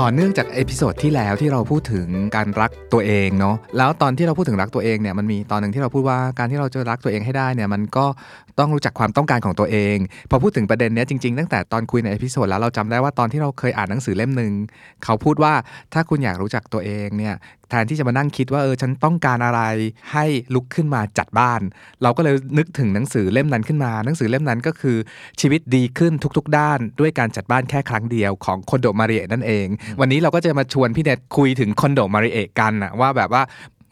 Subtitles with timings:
[0.00, 2.06] ต่อเนื่องจาก episode ที่แล้วที่เราพูดถึง
[2.36, 8.06] การรักตัวเองเนาะแล้วตอนที่เราพูดถึงรักตัวเองเนี่ยมันมีตอนหนึ่งที่เราพูดว่าการที่เราจะรักตัวเองให้ได้เนี่ยมันก็
[8.58, 9.96] ต้องรู้จักความต้องการของตัวเอง
[10.30, 14.52] พอพูดถึงประเด็นเนี้ยจริงๆตั้งแต่ตอนคุยใน episode แล้วเราจำได้ว่าตอนที่เราเคยอ่านหนังสือเล่มหนึ่ง
[15.04, 15.52] เขาพูดว่า
[15.92, 17.34] ถ้าคุณอยากรู้จักตัวเองเนี่ย
[17.70, 19.62] แทนที่จะมานั่งคิดว่าเออฉันต้องการอะไร
[20.12, 21.60] ให้ลุกขึ้นมาจัดบ้าน
[22.02, 24.96] เราก็เลยนึกถึงหนังสือเล่มนั้นขึ้นมา หนังสือเล่มนั้นก็คือ
[25.40, 29.66] ชีวิตดีขึ้นทุก ๆ ด้าน ด้วยการจัดบ้านแค่ครั้งเดียวของคอนโดมาริเอนั่นเอง
[30.00, 33.42] วันนี้เราก็จะมาชวนพี่เน็ตคุยถึงคอนโดมาริเอกันนะว่าแบบว่า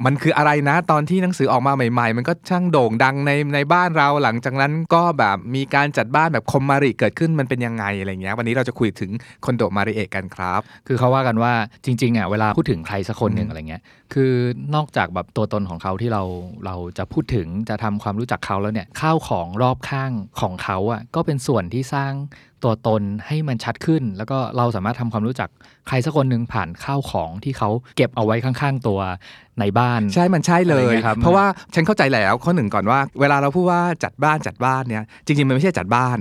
[0.05, 9.11] มันคืออะไรนะตอนที่หนังสือออกมาใหม่ ๆ มันก็ช่างโด่งดังในในบ้านเราหลังจากนั้นก็แบบมีการจัดบ้านแบบคอมมาริเกิดขึ้นมันเป็นยังไงอะไรเงี้ยวันนี้เราจะคุยถึง
[9.45, 11.53] คอนโดมาริเอะกันครับ คือเขาว่ากันว่า
[11.85, 13.83] จริงๆอะเวลาพูดถึงใครสักคนหนึ่งอืมอะไรเงี้ย
[14.15, 14.33] คือ
[14.75, 16.23] นอกจากแบบตัวตนของเขาที่เรา
[16.67, 22.13] เราจะพูดถึงจะทำความรู้จักเขาแล้วเนี่ยข้าวของรอบข้างของเขาอะก็เป็นส่วนที่สร้าง
[22.63, 25.49] ตัวตนให้มันชัดขึ้น แล้วก็เราสามารถทำความรู้จัก
[25.89, 29.01] ใครสักคนหนึ่งผ่านข้าวของที่เขาเก็บเอาไว้ข้างๆตัว
[29.61, 36.17] ในบ้านใช่มันใช่เลอะไรยเงี้ยครับเพราะว่าฉันเข้าใจแล้วข้อหนึ่งก่อนว่า เวลาเราพูดว่าจัดบ้านจัดบ้านเนี่ยจริงๆมันไม่ใช่จัดบ้าน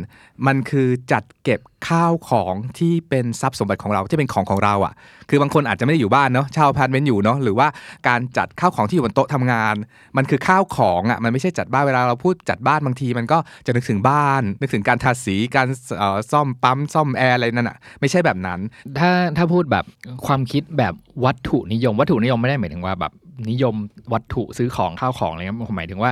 [0.47, 4.93] มันคือจัดเก็บ ข้าวของที่เป็นทรัพย์สมบัติของเราที่เป็นของของเราอะ่ะ
[5.29, 7.67] คือบางคนอาจจะไม่ได้อยู่บ้านเนาะเช่าพาร์ตเมนต์อยู่เนาะหรือว่า
[8.07, 9.75] การจัดข้าวของที่อยู่บนโต๊ะทำงาน
[10.17, 15.67] มันคือข้าวของอะ่ะมันไม่ใช่จัดบ้านเวลาเราพูดจัดบ้านบางที มันก็จะนึกถึงบ้าน นึกถึงการทาสีการ
[15.97, 18.59] เอ่อซ่อมปั๊มซ่อมแอร์อะไรนั่นอะ่ะไม่ใช่แบบนั้น
[18.99, 19.85] ถ้าถ้าพูดแบบ
[20.25, 20.93] ความคิดแบบ
[21.25, 23.13] วัตถุนิยม วัตถุนิยมไม่ได้หมายถึงว่าแบบ
[23.49, 23.75] นิยม
[24.13, 26.11] วัตถุซื้อของข้าวของอะไรเงี้ยหมายถึงว่า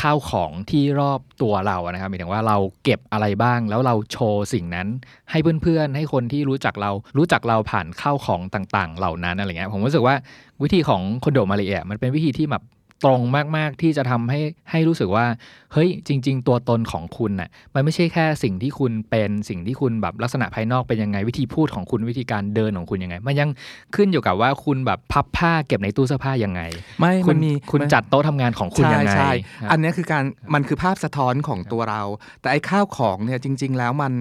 [0.00, 4.88] ข้าวของที่รอบตัวเราอะนะครับหมายถึงว่าเราเก็บอะไรบ้าง แล้วเราโชว์สิ่งนั้น
[5.30, 10.14] ให้เพื่อนๆ ให้คนที่รู้จักเรารู้จักเราผ่านข้าวของต่างๆ เหล่านั้นอะไรเงี้ยผมรู้สึกว่า
[10.62, 12.62] วิธีของคอนโดมาริเอะมันเป็นวิธีที่แบบ
[13.04, 13.20] ตรง
[13.56, 14.40] มาก ๆ ที่จะทำให้
[14.70, 15.26] ให้รู้สึกว่า
[15.72, 23.48] เฮ้ย จริง ๆ ตัวตนของคุณน่ะ มันไม่ใช่แค่สิ่งที่คุณเป็น สิ่งที่คุณแบบลักษณะภายนอกเป็นยังไง วิธีพูดของคุณ วิธีการเดินของคุณยังไง มันยัง
[23.94, 26.62] ขึ้นอยู่กับว่าคุณแบบพับผ้าเก็บในตู้เสื้อผ้ายังไง
[27.00, 30.24] ไม่คุมัณนมีคุณมันจัดโต๊ะทำงานของคุณยังไง ใช่คใช่รับอันเนี้ยคือการ
[30.54, 32.02] มันคือภาพสะท้อนของตัวเรา
[32.40, 34.12] แต่ไอ้ข้าวของเนี่ยจริง ๆ แล้วมัน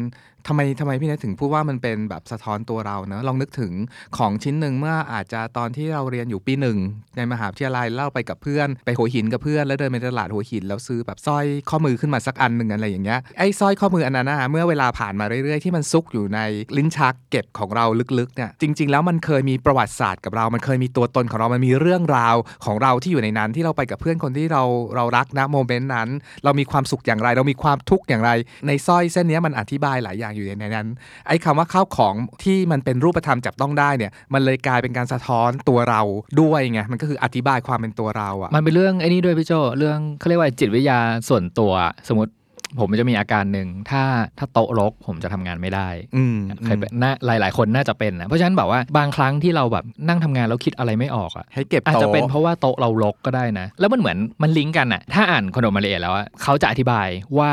[0.48, 3.74] ทำไมทำไมพี่เนทถึงพูดว่ามันเป็นแบบสะท้อนตัวเราเนอะลองนึกถึง
[4.18, 6.78] ของชิ้นหนึ่งเมื่ออาจจะตอนที่เราเรียนอยู่ปีหนึ่ง
[7.18, 16.40] ในมหาวิทยาลัยเล่าไปกับเพื่อน ไปหัวหินกับเพื่อนแล้วเดินไปตลาดหัวหินแล้วซื้อแบบสร้อยข้อมือขึ้นมาสักอันหนึ่งอะไรอย่างเงี้ยไอ้สร้อยข้อมืออันนั้นนะเมื่อเวลาผ่านมาเรื่อยๆ ที่มันซุกอยู่ใน
[16.78, 17.86] ลิ้นชักเก็บของเรา
[18.20, 22.36] ลึกๆเนี่ยจริง ๆ แล้วมันเคยมีประวัติศาสตร์กับเรา มันเคยมีตัวตนของเรา มันมีเรื่องราว
[22.66, 24.64] ของเราที่อยู่ในนั้นที่เราไปกับเพื่อนคนที่เรา
[24.96, 26.10] เรารักนะโมเมนต์นั้น
[26.44, 28.32] เรามีความสุขอย่างไร เรามีความทุกข์อย่างไร
[28.68, 30.88] ในสร้อยเส้นนี้มันอธิบายหลายอย่างอยู่ในนั้น
[31.28, 36.02] ไอ้คำว่าข้าวของที่มันเป็นรูปธรรมจับต้องได้เนี่ยมันเลยกลายเป็นการสะท้อนตัวเรา
[36.42, 41.00] ด้วยไงมันก็คืออธิบายความเป็นตัวเราอะมันเป็นเรื่องไอ้นี่ด้วยพี่โจเรื่องเขาเรียกว่าจิตวิทยา
[41.30, 41.72] ส่วนตัว
[42.10, 42.32] สมมติ
[42.80, 44.04] ผมจะมีอาการหนึ่งถ้า
[44.38, 57.52] ถ้าโต๊ะรกผมจะทำงานไม่ได้อืมเคยเป็นน่าหลายๆคนน่าจะเป็นนะเพราะฉะนั้นแบบว่าบางครั้งที่เราแบบนั่งทำงานแล้วคิดอะไรไม่ออกอะให้เก็บอาจจะโต๊ะเป็นเพราะว่าโต๊ะเรารกก็ได้นะ แล้วมันเหมือนมันลิงก์กันอะถ้าอ่านคอนโดมาเลเอแล้วอะเขาจะอธิบายว่า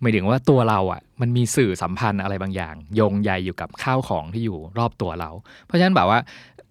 [0.00, 5.30] หมายถึงว่าตัวเราอะมันมีสื่อสัมพันธ์อะไรบางอย่าง ยงใยอยู่กับข้าวของที่อยู่รอบตัวเรา
[5.66, 6.18] เพราะฉะนั้นแบบว่า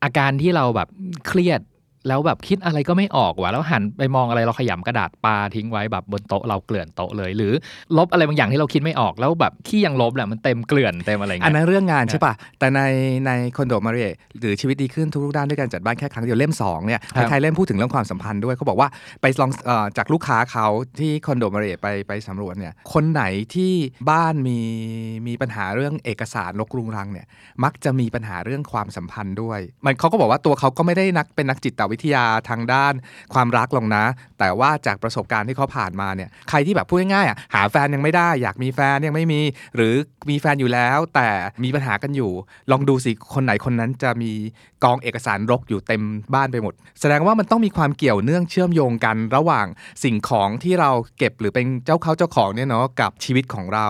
[0.03, 0.89] อาการที่เราแบบ
[1.27, 1.61] เครียด
[2.09, 7.53] แล้วแบบคิดอะไรก็ไม่ออกว่ะแล้วหันไปมองอะไรเราขยำกระดาษปาทิ้งไว้แบบบนโต๊ะเราเกลื่อนโต๊ะเลย หรือ
[7.97, 12.81] ลบอะไรบางอย่างที่เราคิดไม่ออกแล้วแบบขี้ยังลบแหละมันเต็มเกลื่อนเต็มอะไรอย่างอันเงี้ยนั้นเรื่องงานใช่ป่ะแต่ใน
[13.25, 14.07] ในคอนโดมาริเอ
[14.39, 18.89] หรือชีวิตดีขึ้นทุกๆด้านด้วยการจัดบ้านแค่ครั้งเดียวเล่ม2เนี่ยครับไทยๆเล่มพูดถึงเรื่องความสัมพันธ์ด้วยเขาบอกว่า
[19.21, 20.67] ไปลองเอ่อจากลูกค้าเขา
[20.99, 23.23] ที่คอนโดมาริเอไปไปสำรวจเนี่ยคนไหน
[23.55, 23.73] ที่
[24.09, 24.59] บ้านมี
[25.27, 27.25] มีปัญหาเรื่องเอกสารลกรุงรังเนี่ย
[27.63, 32.93] มักจะมีปัญหาเรื่องความสัมพันธ์ด้วย มันเขาก็บอกว่าตัวเขาก็ไม่ได้นักเป็นนักจิตวิทยาทางด้าน
[33.33, 34.05] ความรักหรอกนะ
[34.39, 39.41] แต่ว่าจากประสบการณ์ที่เขาผ่านมาเนี่ยใครที่แบบพูดง่ายๆอะหาแฟนยังไม่ได้ อยากมีแฟนยังไม่มี
[39.75, 39.93] หรือ
[40.29, 41.29] มีแฟนอยู่แล้ว แต่
[41.63, 42.31] มีปัญหากันอยู่
[42.71, 44.31] ลองดูสิคนไหนคนนั้นจะมี
[44.83, 46.03] กองเอกสารรกอยู่เต็ม
[46.33, 49.67] บ้านไปหมด แสดงว่ามันต้องมีความเกี่ยวเนื่องเชื่อมโยงกันระหว่าง
[50.03, 53.87] สิ่งของที่เราเก็บหรือเป็นเจ้าเขาเจ้าของเนี่ยเนาะกับชีวิตของเรา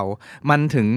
[0.50, 0.88] มันถึง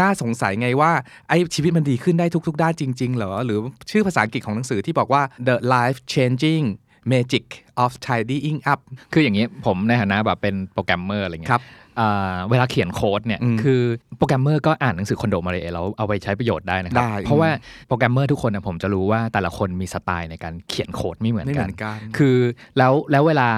[0.00, 0.92] น่าสงสัยไงว่า
[1.28, 3.58] ไอ้ชีวิตมันดีขึ้นได้ทุก ๆ ด้านจริง ๆ เหรอ หรือ
[3.90, 6.66] ชื่อภาษาอังกฤษของหนังสือที่บอกว่า the life changing
[7.12, 7.44] magic
[7.84, 8.80] of tidying up
[9.12, 11.64] คืออย่างนี้ผมในฐานะแบบเป็นโปรแกรมเมอร์อะไรเงี้ยครับ
[12.00, 13.80] อ่าเวลาเขียนโค้ดเนี่ยอืมคือ
[14.16, 17.50] โปรแกรมเมอร์ก็อ่านหนังสือคอนโดมาริเอะแล้วเอาไปใช้ประโยชน์ได้นะครับได้เพราะว่า
[17.88, 22.36] โปรแกรมเมอร์ทุกคนนะผมจะรู้ว่าแต่ละคนมีสไตล์ในการเขียนโค้ดไม่เหมือนไม่เหกัมืนอนกัน คือ
[22.78, 23.48] แล้วแล้วเวลา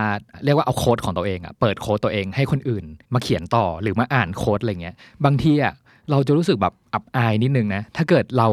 [0.44, 2.84] เรียกว่าเอาโค้ดของตัวเองอะเปิดโค้ดตัวเองให้คนอื่น
[3.14, 4.94] มาเขียนต่อหรือมาอ่านโค้ดอะไรเงี้ย
[5.24, 5.74] บางทีอะ
[6.10, 8.48] เราจะรู้สึกแบบ อับอายนิดนึงนะ ถ้าเกิดเรา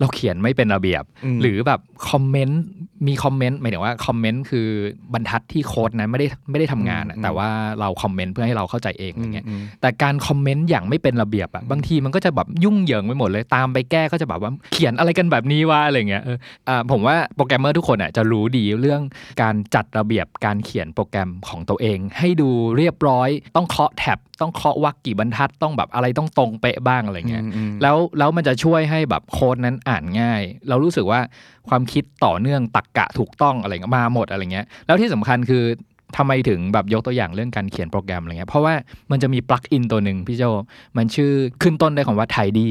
[0.00, 1.80] เราเขียนไม่เป็นระเบียบอืมหรือแบบ
[2.10, 2.62] comment
[3.06, 4.68] มี comment หมายถึงว่า comment คือ
[5.12, 7.48] บรรทัดที่โค้ดนั้นไม่ได้ไม่ได้ทำงานอะแต่ว่า
[7.80, 19.02] เรา comment เพื่อให้เราเข้าใจเองอะไรเงี้ยอืมแต่การ comment อย่างไม่เป็นระเบียบอะบางทีมันก็จะแบบยุ่งเหยิงไปหมดเลยตามไปแก้ก็จะแบบว่าเขียนอะไรกันแบบนี้วะอะไรเงี้ยเอออ่าผมว่าโปรแกรมเมอร์ทุกคนอะจะรู้ดีเรื่อง
[19.42, 31.20] การจัดระเบียบการเขียนโปรแกรมของตัวเอง ให้ดูเรียบร้อย ต้องเคาะแท็บต้องเคาะวรรคกี่บรรทัดต้องแบบอะไรต้องตรงเป๊ะบ้างอะไรเงี้ยอืมอืมแล้วแล้วมันจะช่วยให้แบบโค้ดนั้นอ่านง่าย เรารู้สึกว่า
[31.68, 35.64] ความคิดต่อเนื่องตักกะถูกต้องอะไรเงี้ยมาหมดอะไรเงี้ย แล้วที่สำคัญคือ
[36.16, 38.74] ทำไมถึงแบบยกตัวอย่างเรื่องการเขียนโปรแกรมอะไรเงี้ย เพราะว่า
[39.10, 40.42] มันจะมีปลั๊กอินตัวหนึ่งพี่โจ
[40.96, 41.32] มันชื่อ
[41.62, 42.68] ขึ้นต้นด้วยคำว่า tidy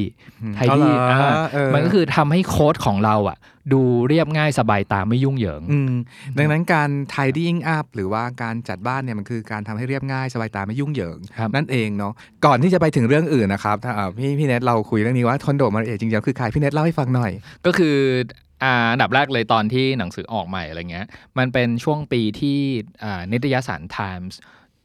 [0.52, 3.38] ม tidy เอาเหรออ่าเออมันก็คือทำให้โค้ดของเราอะ
[3.74, 5.94] ดูเรียบง่ายสบายตาไม่ยุ่งเหยิงอืม
[6.38, 12.13] ดังนั้นการ tidying up หรือว่าการจัดบ้านเนี่ยมันคือการทำให้เรียบง่ายสบายตาไม่ยุ่งเหยิงครับนั่นเองเนาะ
[12.46, 17.31] ก่อนที่จะไปถึงเรื่องอื่นนะครับถ้าอ่าพี่พี่เนทเราคุยเรื่องนี้ว่าคอนโดมาเอจริงๆคือใครพี่เนทเล่าให้ฟังหน่อย
[17.66, 17.96] ก็คือ
[18.63, 21.06] อ่าอันดับแรกเลยตอนที่หนังสือออกใหม่อะไรเงี้ย
[21.38, 22.60] มันเป็นช่วงปีที่
[23.04, 24.34] อ่านิตยสาร Times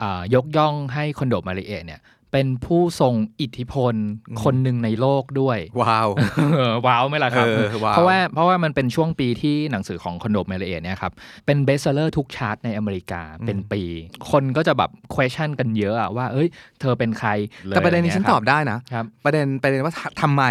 [0.03, 2.01] อ่ายกย่องให้คอนโดมาริเอะเนี่ย
[2.37, 3.95] เป็นผู้ทรงอิทธิพล
[4.29, 6.09] อืมคนหนึ่งในโลกด้วย ว้าว
[6.57, 11.13] เออว้าวไหมล่ะครับเออว้าวเพราะว่าเพราะว่ามันเป็นช่วงปีที่หนังสือของคอนโดเมเลเอเนี่ยครับ
[11.47, 13.83] เป็นเบสเซอร์ทุกชาร์ตในอเมริกาเป็นปี
[14.31, 16.49] คนก็จะแบบ question กันเยอะอะว่า เอ้ย
[16.81, 17.31] เธอเป็นใคร
[17.71, 20.43] ลยแต่ประเด็นนี้ฉันไรตเงี้อยบได้นะครับประเด็นประเด็นว่าททำไม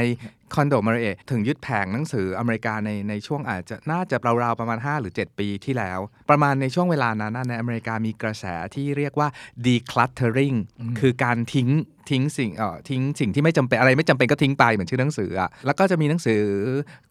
[0.55, 5.99] คอนโดมาริเอถึงยึดแผงหนังสืออเมริกาในในช่วงอาจจะน่าจะราวๆประมาณ 5 หรือ 7 ปีที่แล้ว
[6.29, 9.27] ประมาณในช่วงเวลานั้นนะในอเมริกามีกระแสที่เรียกว่า
[9.65, 10.57] decluttering
[10.99, 11.69] คือการทิ้ง
[12.11, 16.41] ทิ้งสิ่งเอ่อทิ้งสิ่งที่ไม่จำเป็นอะไรไม่จำเป็นก็ทิ้งไปเหมือนชื่อหนังสืออะแล้วก็จะมีหนังสือ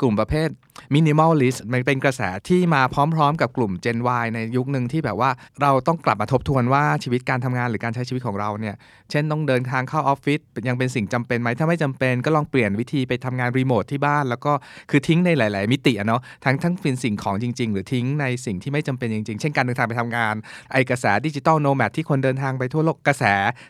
[0.01, 0.49] กลุ่มประเภท
[0.95, 5.31] minimalist มันเป็นกระแสที่มาพร้อมๆ กับกลุ่ม Gen Y ในยุคหนึ่งที่แบบว่า
[5.63, 8.75] เราต้องกลับมาทบทวนว่าชีวิตการทำงานหรือการใช้ชีวิตของเราเนี่ย
[9.11, 14.53] เช่นต้องเดินทางเข้าออฟฟิศยังเป็นสิ่งจำเป็นไหมถ้าไม่จำเป็นก็ลองเปลี่ยนวิธีไปทำงานรีโมทที่บ้าน แล้วก็
[14.91, 20.35] คือทิ้งในหลาย ๆ มิติอะเนาะทั้งทั้งเป็นสิ่งของจริง ๆ หรือทิ้งในสิ่งที่ไม่จำเป็นจริง ๆ เช่นการเดินทางไปทำงาน
[20.73, 23.25] ไอ้กระแส digital nomad ที่คนเดินทางไปทั่วโลกกระแส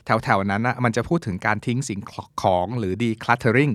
[0.04, 2.00] แถวๆนั้นนะมันจะพูดถึงการทิ้งสิ่ง
[2.42, 3.72] ของหรือ decluttering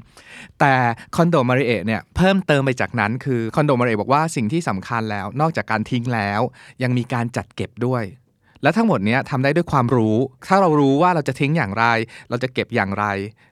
[0.59, 0.73] แต่
[1.15, 6.41] คอนโดมาริเอะเนี่ยเพิ่มเติมไปจากนั้นคือคอนโดมาริเอะบอกว่าสิ่งที่สำคัญแล้ว นอกจากการทิ้งแล้ว
[6.83, 8.05] ยังมีการจัดเก็บด้วย
[8.63, 10.15] และทั้งหมดเนี้ยทำได้ด้วยความรู้
[10.47, 11.85] ถ้าเรารู้ว่าเราจะทิ้งอย่างไร
[12.29, 13.05] เราจะเก็บอย่างไร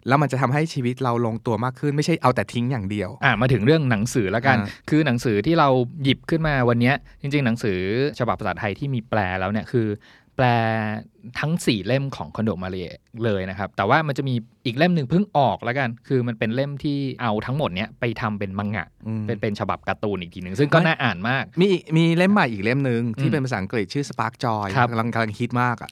[0.07, 5.69] แล้วมันจะทำให้ชีวิตเราลงตัวมากขึ้น ไม่ใช่เอาแต่ทิ้งอย่างเดียว อะมาถึงเรื่องหนังสือแล้วกันอ่าคือหนังสือที่เรา
[6.04, 7.80] หยิบขึ้นมาวันเนี้ยจริง ๆ หนังสือ
[8.19, 9.88] ฉบับภาษาไทยที่มีแปลแล้วเนี่ยคือ
[10.36, 10.45] แปล
[11.39, 12.89] ทั้ง 4 เล่มของคอนโดมาเรีย
[13.25, 14.35] เลยนะครับ แต่ว่ามันจะมี
[14.65, 25.89] อีกเล่มหนึ่งเพิ่งออกแล้วกัน คือมันเป็นเล่มที่เอาทั้งหมดเนี้ยไปทำเป็นมังงะอืมเป็นเป็นฉบับการ์ตูนอีกทีหนึ่งซึ่งก็ไม่น่าอ่านมาก มีมีเล่มใหม่อีกเล่มหนึ่งอืที่มเป็นภาษาอังกฤษชื่อ Spark Joy ครับกำลังกำลังฮิตมากอะ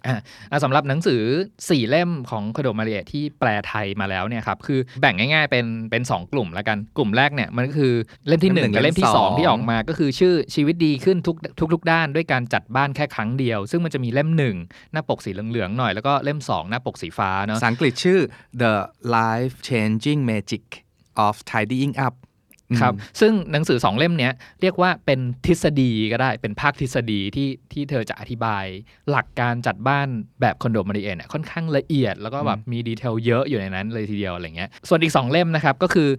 [0.51, 1.21] อะสำหรับหนังสือ
[1.55, 7.93] 4 เล่มของคโดมาเรียที่แปลไทยมาแล้วเนี่ยครับคือแบ่งง่ายๆเป็นเป็น 2 กลุ่มแล้วกันกลุ่มแรกเนี่ยมันก็คือ
[8.27, 18.19] เล่มที่เล่มหนึ่1งกับเล่มที่เล่มสอง2ที่ออกมาก็คือชื่อชีวิตดีขึ้นทุกทุกทุกด้านด้วยการจัดบ้านแค่ครั้งเดียว ซึ่งมันจะมีเล่ม1หน้าปกสีเหลืองๆหน่อย แล้วก็เล่ม 2 หน้าปกสีฟ้าเนาะภาษาอังกฤษชื่อ
[18.61, 18.73] The
[19.17, 20.65] Life Changing Magic
[21.25, 22.15] of Tidying Up
[22.81, 28.65] ครับ ซึ่งหนังสือสองเล่มเนี้ยเรียกว่าเป็นทฤษฎีก็ได้เป็นภาคทฤษฎีที่ที่เธอจะอธิบาย
[29.09, 30.07] หลักการจัดบ้าน
[30.41, 36.09] แบบคอนโดมาริเอเนี่ยค่อนข้างละเอียด แล้วก็แบบมีดีเทลเยอะอยู่ในนั้นเลยทีเดียวอะไรเงี้ยส่วนอีก 2 เล่มนะครับก็คือ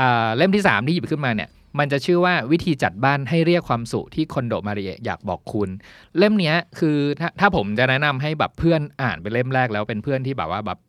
[0.00, 5.68] อ่าเล่มที่ 3 ที่หยิบขึ้นมาเนี่ย มันจะชื่อว่าวิธีจัดบ้านให้เรียกความสุขที่คอนโดมาริเออยากบอกคุณ
[6.18, 10.80] เล่มเนี้ยคือถ้าถ้าผมจะแนะนำให้แบบเพื่อนอ่านเป็นเล่มแรกแล้วเป็นเพื่อนที่แบบว่าแบบ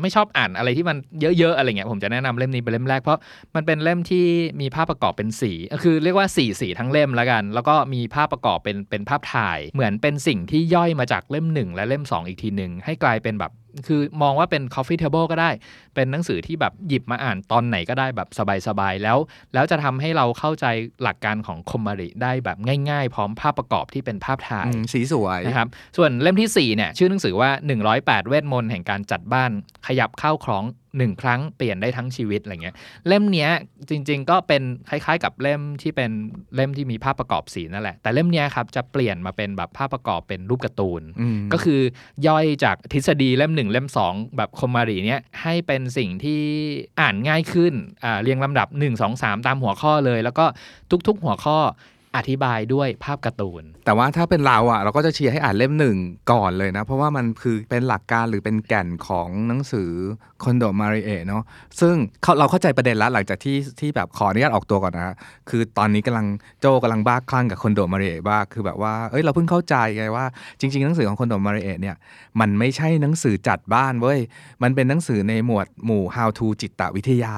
[0.00, 3.18] ไม่ชอบอ่านอะไรที่มันเยอะๆอะไรเงี้ยผมจะแนะนำเล่มนี้เป็นเล่มแรกเพราะ
[3.54, 4.26] มันเป็นเล่มที่
[4.60, 13.52] มีภาพประกอบเป็นสีคือเรียกว่าสีสีทั้งเล่มแล้วกัน แล้วก็มีภาพประกอบเป็นเป็นภาพถ่าย เหมือนเป็นสิ่งที่ย่อยมาจากเล่มหนึ่งและเล่ม 2 อีกทีหนึ่งให้กลายเป็นแบบ
[13.86, 15.50] คือมองว่าเป็น coffee table ก็ได้
[15.94, 18.28] เป็นหนังสือที่แบบหยิบมาอ่านตอนไหนก็ได้แบบ
[18.66, 19.18] สบายๆ แล้ว
[19.54, 20.66] แล้วจะทำให้เราเข้าใจ
[21.02, 22.58] หลักการของคอมมาริได้แบบ
[22.90, 27.50] ง่ายๆ พร้อมภาพประกอบที่เป็นภาพถ่ายอืมสีสวยนะครับ ส่วนเล่มทีสี่ 4 เนี่ย ชื่อหนังสือว่า
[27.90, 29.50] 108 เวทมนต์แห่งการจัดบ้าน
[29.86, 30.64] ขยับเข้าคล้อง
[30.98, 32.76] หนึ่งครั้งเปลี่ยนได้ทั้งชีวิตอะไรเงี้ย
[33.08, 33.50] เล่มเนี้ย
[33.88, 36.10] จริง ๆ ก็เป็นคล้าย ๆ กับเล่มที่เป็น
[36.54, 41.80] เล่มที่มีภาพประกอบสีนั่นแหละ แต่เล่มเนี้ยครับจะเปลี่ยนมาเป็นแบบภาพประกอบเป็นรูปการ์ตูนอืมก็คือ
[42.26, 46.40] ย่อยจากทฤษฎีเล่มหนึ่งเล่ม2แบบคอมมารีเนี่ยให้เป็นสิ่งที่
[47.00, 50.44] อ่านง่ายขึ้นอ่าเรียงลำดับ 1 2 3 ตามหัวข้อเลย แล้วก็
[51.06, 51.58] ทุก ๆ หัวข้อ
[52.16, 55.96] อธิบายด้วยภาพการ์ตูน แต่ว่าถ้าเป็นเราอะ เราก็จะเชียร์ให้อ่านเล่มหนึ่ง
[56.32, 59.90] ก่อนเลยนะ เพราะว่ามันคือเป็นหลักการหรือเป็นแก่นของหนังสือ
[60.42, 61.42] คอนโดมาริเอเนาะ
[61.80, 65.16] ซึ่งเขาเราเข้าใจประเด็นแล้วหลังจากที่ที่แบบขออนุญาตออกตัวก่อนนะ
[65.50, 66.26] คือตอนนี้กำลัง
[66.60, 70.24] โจกำลังบ้าคลั่งกับคอนโดมาริเอบ้าคือแบบว่าเอ้ยเราเพิ่งเข้าใจไงว่า
[70.60, 71.96] จริง ๆ หนังสือของคอนโดมาริเอเนี่ย
[72.40, 74.18] มันไม่ใช่หนังสือจัดบ้านเว้ย
[74.62, 77.36] มันเป็นหนังสือในหมวดหมู่ how to จิตวิทยา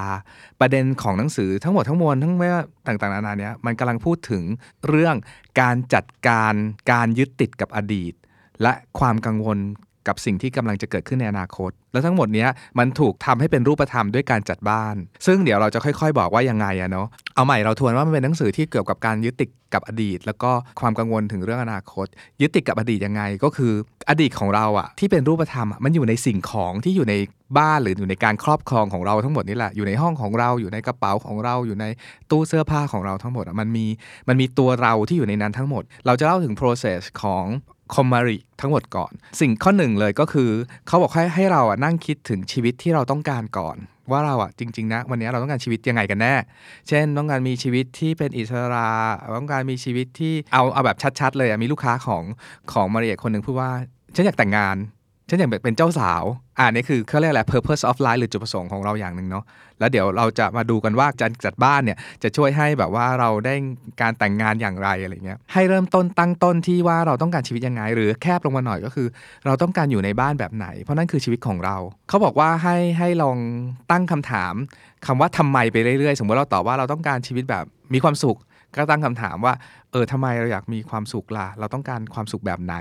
[0.61, 4.43] ประเด็นของหนังสือทั้งหมดทั้งมวลทั้งไม่ว่าต่างๆนานาเนี้ยมันกำลังพูดถึง
[4.87, 5.17] เรื่อง
[5.61, 6.55] การจัดการ
[6.93, 8.15] การยึดติดกับอดีต
[8.63, 9.59] และความกังวล
[10.09, 12.47] กับสิ่งที่กำลังจะเกิดขึ้นในอนาคต แล้วทั้งหมดนี้
[12.79, 14.97] มันถูกทำให้เป็นรูปธรรมด้วยการจัดบ้าน
[15.27, 22.07] ซึ่งเดี๋ยวเราจะค่อยๆ บอกว่ายังไงอะเนาะเอาใหม่เราทวนว่ามันเป็นหนังสือที่เกี่ยวกับการยึดติดกับอดีต แล้วก็ความกังวลถึงเรื่องอนาคต
[22.41, 23.73] ยึดติดกับอดีตยังไงก็คือ
[24.11, 27.15] อดีตของเราอะที่เป็นรูปธรรมมันอยู่ในสิ่งของที่อยู่ใน
[27.59, 31.85] บ้านหรืออยู่ในการครอบครองของเราทั้งหมดนี่แหละอยู่ในห้องของเราอยู่ในกระเป๋าของเราอยู่ใน
[32.31, 33.87] ตู้เสื้อผ้าของเราทั้งหมดมันมี
[34.29, 37.45] มันมีตัวเราที่อยู่ในนั้นทั้งหมด เราจะเล่าถึง process ของ
[37.95, 40.51] คอมมาริทั้งหมดก่อน สิ่งข้อหนึ่งเลยก็คือ
[40.87, 43.77] เขาบอกให้ให้เราอะนั่งคิดถึงชีวิตที่เราต้องการก่อน
[44.11, 46.35] ว่าเราอะจริง ๆ นะ วันนี้เราต้องการชีวิตยังไงกันแน่
[46.89, 48.91] เช่นต้องการมีชีวิตที่เป็นอิสระ
[49.39, 52.23] ต้องการมีชีวิตที่เอาเอาแบบชัด ๆ เลยมีลูกค้าของ
[52.73, 53.71] ของมาริเอคนหนึ่งพูดว่า
[54.15, 54.77] ฉันอยากแต่งงาน
[55.29, 56.23] ฉันอยากเป็นเจ้าสาว
[56.59, 59.45] อ่านี่คือเขาเรียกอะไร purpose of life หรือจุดประสงค์ของเราอย่างหนึ่งเนาะ
[59.79, 63.55] แล้วเดี๋ยวเราจะมาดูกันว่าการจัดบ้านเนี่ยจะช่วยให้แบบว่าเราได้
[64.01, 69.07] การแต่งงานอย่างไรอะไรเงี้ย ให้เริ่มต้นตั้งต้นที่ว่าเราต้องการชีวิตยังไง หรือแคบลงมาหน่อยก็คือ
[69.47, 71.77] เราต้องการอยู่ในบ้านแบบไหน เพราะนั่นคือชีวิตของเรา
[72.09, 73.39] เขาบอกว่าให้ให้ลอง
[73.91, 74.55] ตั้งคำถาม
[75.07, 77.65] คำว่าทำไมไปเรื่อยๆ สมมติเราตอบว่าเราต้องการชีวิตแบบ
[77.95, 78.39] มีความสุข
[78.77, 79.55] ก็ตั้งคำถามว่า
[79.95, 82.75] เออทำไมเราอยากมีความสุขล่ะ เราต้องการความสุขแบบไหน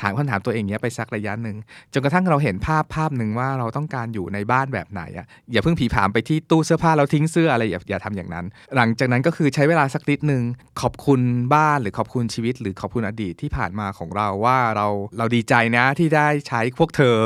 [0.00, 1.56] ถามคำถามตัวเองเนี้ยไปสักระยะหนึ่ง
[1.92, 10.42] จนกระทั่งเราเห็นภาพภาพหนึ่งว่าเราต้องการอยู่ในบ้านแบบไหนอะอย่าเพิ่งผีผามไปที่ตู้เสื้อผ้าแล้วทิ้งเสื้ออะไรอย่าอย่าทำอย่างนั้น หลังจากนั้นก็คือใช้เวลาสักนิดหนึ่ง
[10.80, 11.20] ขอบคุณ
[11.54, 17.18] บ้านหรือขอบคุณชีวิต หรือขอบคุณอดีตที่ผ่านมาของเราว่าเราเราดีใจนะที่ได้ใช้พวกเธอ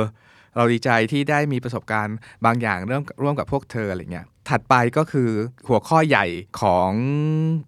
[0.56, 5.30] เราดีใจที่ได้มีประสบการณ์บางอย่างเรื่องร่วมกับพวกเธออะไรเงี้ย ถัดไปก็คือ
[5.68, 6.26] หัวข้อใหญ่
[6.60, 6.90] ของ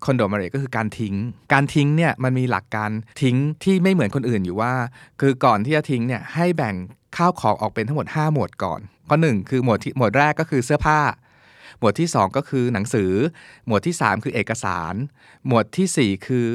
[0.04, 1.14] คอนโดมาเรก็คือการทิ้ง
[1.52, 2.90] การทิ้งเนี่ยมันมีหลักการ
[3.22, 4.72] ทิ้งที่ไม่เหมือนคนอื่นอยู่ว่า
[5.20, 6.74] คือก่อนที่จะทิ้งเนี่ยให้แบ่ง
[7.16, 11.00] ข้าวของออกเป็นทั้งหมด 5 หมวดก่อนข้อหนึ่งคือหมวดที่หมวดแรกก็คือเสื้อผ้า
[11.78, 13.12] หมวดที่ 2 ก็คือหนังสือ
[13.66, 14.94] หมวดที่ 3 คือเอกสาร
[15.46, 16.46] หมวดทีสี่4 คือ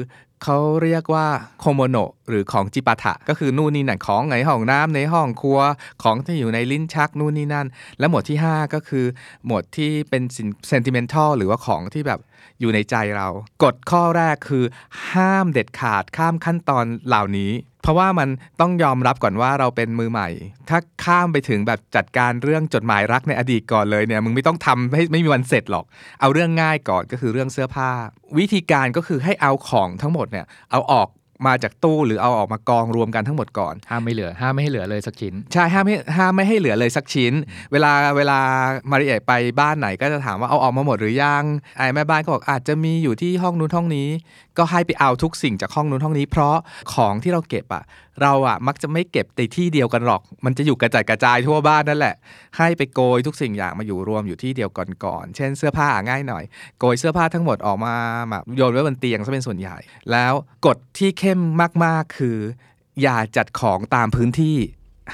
[0.44, 1.26] เขาเรียกว่า
[1.60, 5.60] โคโมโนะหรือของจิปาถะก็คือนู่นนี่นั่นของในห้องน้ำในห้องครัว
[6.02, 7.66] ของที่อยู่ในลิ้นชักนู่นนี่นั่น
[7.98, 9.04] และหมวดที่ 5 ก็คือ
[9.46, 10.22] หมวดที่เป็น
[10.68, 12.20] sentimental หรือว่าของที่แบบ
[12.60, 13.28] อยู่ในใจเรา
[13.62, 14.64] กฎข้อแรกคือ
[15.12, 17.52] ห้ามเด็ดขาดข้ามขั้นตอนเหล่านี้
[17.86, 18.28] เพราะว่ามัน
[18.60, 20.28] ต้องยอมรับก่อนว่าเราเป็นมือใหม่
[20.68, 25.84] ถ้าข้ามไปถึงแบบจัดการเรื่องจดหมายรักในอดีตก่อนเลยเนี่ยมึงไม่ต้องทำให้ไม่มีวันเสร็จหรอก
[26.20, 27.90] เอาเรื่องง่ายก่อนก็คือเรื่องเสื้อผ้า
[28.38, 31.08] วิธีการก็คือให้เอาของทั้งหมดเนี่ยเอาออก
[31.46, 37.32] มาจากตู้หรือเอาออกมากองรวมกันทั้งหมดก่อน ห้ามไม่เหลือห้ามไม่ให้เหลือเลยสักชิ้น ใช่ห้ามไม่ห้ามไม่ให้เหลือเลยสักชิ้น
[37.72, 38.38] เวลาเวลา
[38.90, 41.44] มาริเอะไปบ้านไหนก็จะถามว่าเอาออกมาหมดหรือยัง
[41.78, 44.08] ไอ้แม่บ้านก็บอกอาจจะมีอยู่ที่ห้องนู้นห้องนี้
[44.58, 46.56] ก็ให้ไปเอาทุกสิ่งจากห้องนู้นห้องนี้ เพราะ
[46.94, 47.82] ของที่เราเก็บอะ
[48.22, 52.16] เราอะมักจะไม่เก็บในที่เดียวกันหรอก มันจะอยู่กระจายกระจายทั่วบ้านนั่นแหละ
[52.58, 56.44] ให้ไปโกยทุกสิ่งอย่างมาอยู่รวมอยู่ที่เดียวกันก่อน เช่นเสื้อผ้าง่ายหน่อย
[56.80, 57.94] โกยเสื้อผ้าทั้งหมดออกมา
[58.30, 59.76] แบบโยนไว้บนเตียงซะเป็นส่วนใหญ่
[60.12, 60.32] แล้ว
[60.66, 61.40] กฎที่เข้ม
[61.84, 62.38] มากๆคือ
[63.02, 64.58] อย่าจัดของตามพื้นที่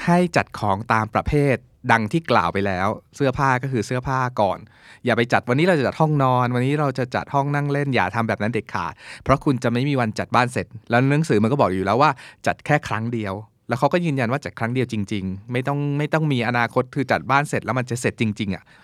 [0.05, 1.55] ให้จัดของตามประเภท
[1.91, 4.59] ดังที่กล่าวไปแล้ว เสื้อผ้าก็คือเสื้อผ้าก่อน
[5.05, 12.11] อย่าไปจัดวันนี้เราจะจัดห้องนอน วันนี้เราจะจัดห้องนั่งเล่นอย่าทำแบบนั้นเด็ดขาด เพราะคุณจะไม่มีวันจัดบ้านเสร็จ แล้วหนังสือมันก็บอกอยู่แล้วว่า
[12.47, 13.33] จัดแค่ครั้งเดียว
[13.67, 18.82] แล้วเขาก็ยืนยันว่าจัดครั้งเดียวจริง ๆ ไม่ต้องไม่ต้องมีอนาคตคือจัดบ้านเสร็จแล้วมันจะเสร็จจริงๆอะเอ่อ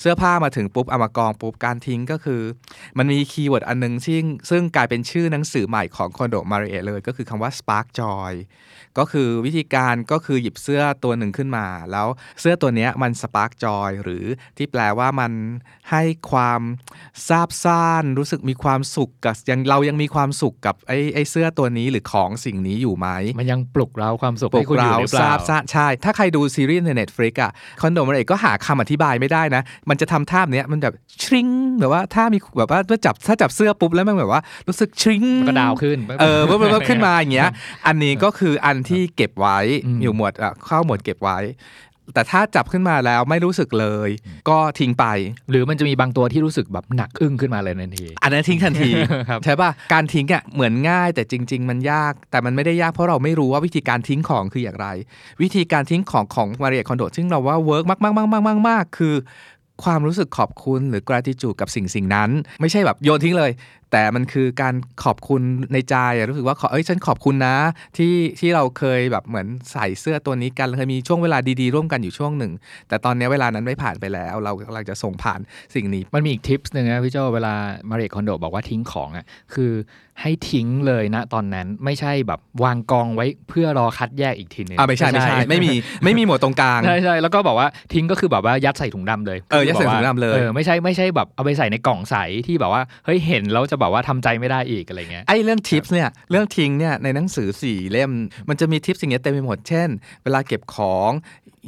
[0.00, 2.40] เสื้อผ้ามาถึงปุ๊บเอามากองปุ๊บการทิ้งก็คือ
[2.98, 8.32] มันมี keyword อันหนึ่งซึ่งซึ่งกลายเป็นชื่อหนังสือใหม่ของคอนโดมาริเอเลย ก็คือคำว่า Spark Joy
[8.98, 12.08] ก็คือวิธีการก็คือหยิบเสื้อตัวหนึ่งขึ้นมา แล้ว
[12.40, 14.24] เสื้อตัวเนี้ยมัน Spark Joy หรือ
[14.56, 15.32] ที่แปลว่ามัน
[15.90, 16.60] ให้ความ
[17.28, 31.48] ซาบซ่านรู้สึกมีความสุขกับยังเรายังมีความสุขกับไอ้ไอ้เสื้อตัวนี้หรือของสิ่งนี้อยู่ไหมมันยังปลุกเราความสุขปลุให้กคุณอยู่เราหรือเปทล่าราบซ่านใช่ ถ้าใครดูซีรีส์ในเน็ตฟลิกอะคอนโดมันเอกก็หาคำอธิบายไม่ได้นะ มันจะทำท่าแบบเนี้ยมันแบบชริง
[31.80, 37.50] แบบว่าถ้ามีแบบว่าถ้าจับถ้าจับเสื้อปุ๊บแล้วมันแบบว่ารู้สึกชริงมันก็ดาวขึ้น เออเพิ่มเพิ่มขึ้นมาอย่างเงี้ย
[37.86, 41.38] อันนี้ก็คืออันที่เก็บไว้อืมอยู่หมวดอะเข้าหมวดเก็บไว้
[42.14, 44.08] แต่ถ้าจับขึ้นมาแล้วไม่รู้สึกเลย
[44.48, 45.04] ก็ทิ้งไป
[45.50, 48.90] หรือมันจะมีบางตัวที่รู้สึกแบบหนักอึ้งขึ้นมาเลยทันที อันนั้นทิ้งทันที
[49.28, 54.88] ครับใช่ป่ะการทิ้งอะเหมือนง่ายแต่จริง ๆ มันยาก แต่มันไม่ได้ยากเพราะเราไม่รู้ว่าวิธีการทิ้งของคืออย่างไร
[55.42, 59.14] วิธีการทิ้งของของมาเรียคอนโดซึ่งเราว่า work มากมากมากมากมากมากคือ
[59.84, 63.50] ความรู้สึกขอบคุณหรือ gratitude กับสิ่งสิ่งนั้น ไม่ใช่แบบโยนทิ้งเลย
[63.92, 67.56] แต่มันคือการขอบคุณในใจอะรู้สึกว่าขอเอ้ยฉันขอบคุณนะ
[67.96, 72.52] ที่ที่เราเคยแบบเหมือนใส่เสื้อตัวนี้กันเคยมีช่วงเวลาดีๆ ร่วมกันอยู่ช่วงหนึ่ง
[72.88, 75.40] แต่ตอนนี้เวลานั้นมันผ่านไปแล้ว เรากำลังจะส่งผ่าน
[75.74, 77.54] สิ่งนี้ มันมีอีกทิปส์หนึ่งนะพี่โจเวลา
[77.90, 79.72] มาเรียคอนโดบอกว่าทิ้งของอะคือ
[80.20, 98.10] ให้ทิ้งเลยนะตอนนั้นไม่ใช่แบบวางกองไว้เพื่อรอคัดแยกอีกทีนึงอ่าไม่ใช่ไม่ใช่ไม่มีไม่มีหมวดตรงกลางใช่ใช่แล้วก็บอกว่าทิ้งก็คือแบบว่ายัดใส่ถุงดำเลยเออยัดใส่ถุงดำเลยเออไม่ใช่ไม่ใช่แบบเอาไปใส่ในกล่องใสที่แบบว่าเฮ้ยเห็นแล้วจะแบบว่าทำใจไม่ได้อีกอะไรเงี้ยไอ้เรื่องทิปส์เนี่ยเรื่องทิ้งเนี่ยในหนังสือสี่เล่ม
[98.48, 99.88] มันจะมีทิปสิ่างเงี้ยเต็มไปหมดเช่น
[100.22, 101.12] เวลาเก็บของ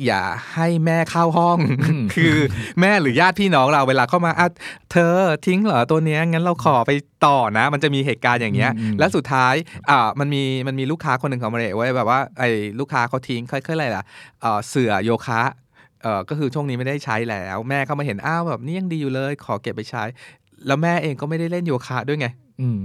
[0.06, 1.58] อย่าให้แม่เข้าห้อง
[2.14, 2.36] คือ
[2.80, 4.48] แม่หรือญาติพี่น้องเราเวลาเข้ามาอะ
[4.92, 5.14] เธอ
[5.46, 6.90] ทิ้งเหรอตัวเนี้ยงั้นเราขอไป
[7.26, 9.54] ต่อนะ มันจะมีเหตุการณ์อย่างเงี้ยอืมแล้วสุดท้าย
[9.90, 14.04] อ่ามันมีมันมีลูกค้าคนหนึ่งของมาเลยไว้แบบว่าไอ้ลูกค้าเขาทิ้งเขาเคยอะไรล่ะ
[14.40, 15.42] เอ่อเสื่อโยคะ
[16.02, 20.04] เออก็คือช่วงนี้ไม่ได้ใช้แล้ว แม่เขามาเห็นอ้าวแบบนี่ยังดีอยู่เลย ขอเก็บไปใช้
[20.66, 22.26] แล้วแม่เองก็ไม่ได้เล่นโยคะด้วยไง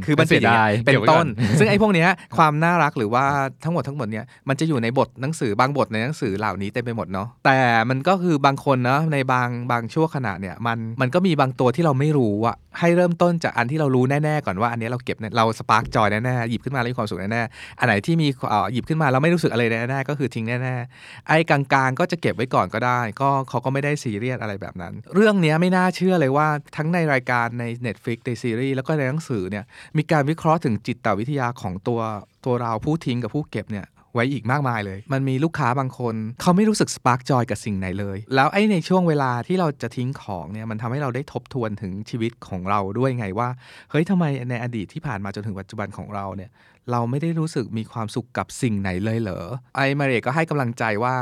[0.05, 1.27] คือมันเสียดายเป็นก็บไว้ก่ต้อน
[1.59, 3.23] ซึ่งไอ้พวกเนี้ยความน่ารักหรือว่า
[3.63, 7.59] ทั้งหมดทั้งหมดเนี่ยมันจะอยู่ในบทหนังสือบางบทในหนังสือเหล่านี้เต็มไปหมดเนาะแต่
[7.89, 26.47] มันก็คือบางคนนะในบางบางช่วงขณะเนี่ยมันมันก็มีบางตัวที่เราไม่รู้อะให้เริ่มต้นจากอันที่เรารู้แน่ๆก่อนว่าอันเนี้ยเราเก็บเนี่ยเราสปาร์กจอยแน่ๆหยิบขึ้นมาแล้วมีความสุขแน่ๆอันไหนที่มีเอ่อหยิบขึ้นมาแล้วไม่รู้สึกอะไรแน่ๆก็คือทิ้งแน่ๆไอ้กลางๆก็จะเก็บไว้ก่อนก็ได้ ก็เขาก็ไม่ได้ซีเรียสอะไรแบบนั้น เรื่องเนี้ยไม่น่าเชื่อเลยว่า
[26.77, 29.58] ทั้งในรายการใน Netflix ในซีรีส์แล้วก็ในหนังสือเนี่ย
[29.97, 32.01] มีการวิเคราะห์ถึงจิตวิทยาของตัว
[32.45, 43.49] ตัวเราผู้ทิ้งกับผู้เก็บเนี่ยไว้อีกมากมายเลย มันมีลูกค้าบางคน เขาไม่รู้สึกสปาร์กจอยกับสิ่งไหนเลย แล้วไอ้ในช่วงเวลาที่เราจะทิ้งของเนี่ย มันทำให้เราได้ทบทวนถึงชีวิตของเราด้วยไงว่า
[43.91, 46.49] เฮ้ยทำไมในอดีตที่ผ่านมาจนถึงปัจจุบันของเราเนี่ย
[46.91, 49.39] เราไม่ได้รู้สึกมีความสุขกับสิ่งไหนเลยเหรอ
[49.75, 51.15] ไอ้มาเรกก็ให้กำลังใจว่า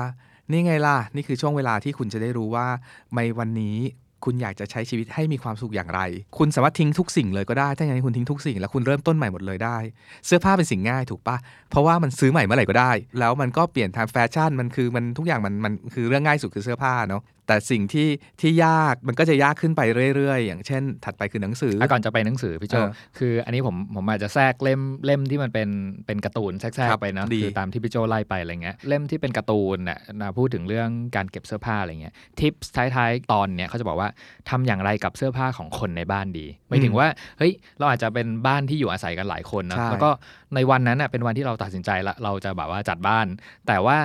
[0.51, 2.67] นี่ไงล่ะ นี่คือช่วงเวลาที่คุณจะได้รู้ว่า
[3.15, 3.77] ในวันนี้
[4.25, 6.01] คุณอยากจะใช้ชีวิตให้มีความสุขอย่างไร
[6.38, 9.77] คุณสามารถทิ้งทุกสิ่งเลยก็ได้ ถ้าอย่างนั้คุณทิ้งทุกสิ่งแล้วคุณเริ่มต้นใหม่หมดเลยได้
[10.25, 11.38] เสื้อผ้าเป็นสิ่งง่ายถูกปะ
[11.69, 18.07] เพราะว่ามันซื้อใหม่เมื่อไหร่ก็ได้ แล้วมันก็เปลี่ยนทางแฟชั่น มันคือมันทุกอย่างมันมันคือเรื่องง่ายสุดคือเสื้อผ้าเนาะ แต่สิ่งที่
[18.41, 19.81] ที่ยากมันก็จะยากขึ้นไป
[20.15, 25.69] เรื่อยๆ อย่างเช่น ถัดไปคือหนังสืออะก่อนจะไปหนังสือพี่โจเออคืออันนี้ผมผมอาจจะแทรกเล่มเล่มที่มันเป็น
[26.05, 34.10] เป็นการ์ตูนแทรกครับๆไปเนอะดีคือตามที่พี่โจไล่ไปอะไรเงี้ยเล่มที่เป็นการ์ตูนน่ะนะพูดถึงเรื่องการเก็บเสื้อผ้าอะไรเงี้ยทิปท้ายๆตอนเนี้ยเขาจะบอกว่า
[34.49, 37.07] ทำอย่างไรกับเสื้อผ้าของคนในบ้านดีหมายถึงว่า
[37.38, 40.10] เฮ้ยเราอาจจะเป็นบ้านที่อยู่อาศัยกันหลายคนนะใช่แล้วก็
[40.55, 43.27] ในวันนั้นน่ะเป็นวันที่เราตัดสินใจละเราจะแบบว่าจัดบ้าน
[43.67, 43.97] แต่ว่า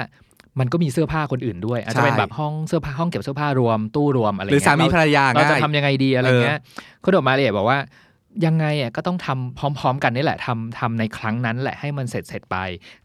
[0.61, 6.59] มันก็มีเสื้อผ้าคนอื่นด้วย อาจจะเป็นแบบห้องเสื้อผ้าห้องเก็บเสื้อผ้ารวมตู้รวมอะไรหรือเงี้ยสามีเรภรรยาเราจะง่ายทำยังไงดีอะไรเงี้ย
[7.03, 7.79] คุณโดมาเรียบอกว่า
[8.47, 12.57] ยังไงอะก็ต้องทำพร้อม ๆ กันนี่แหละทำทำในครั้งนั้นแหละให้มันเสร็จเสร็จไป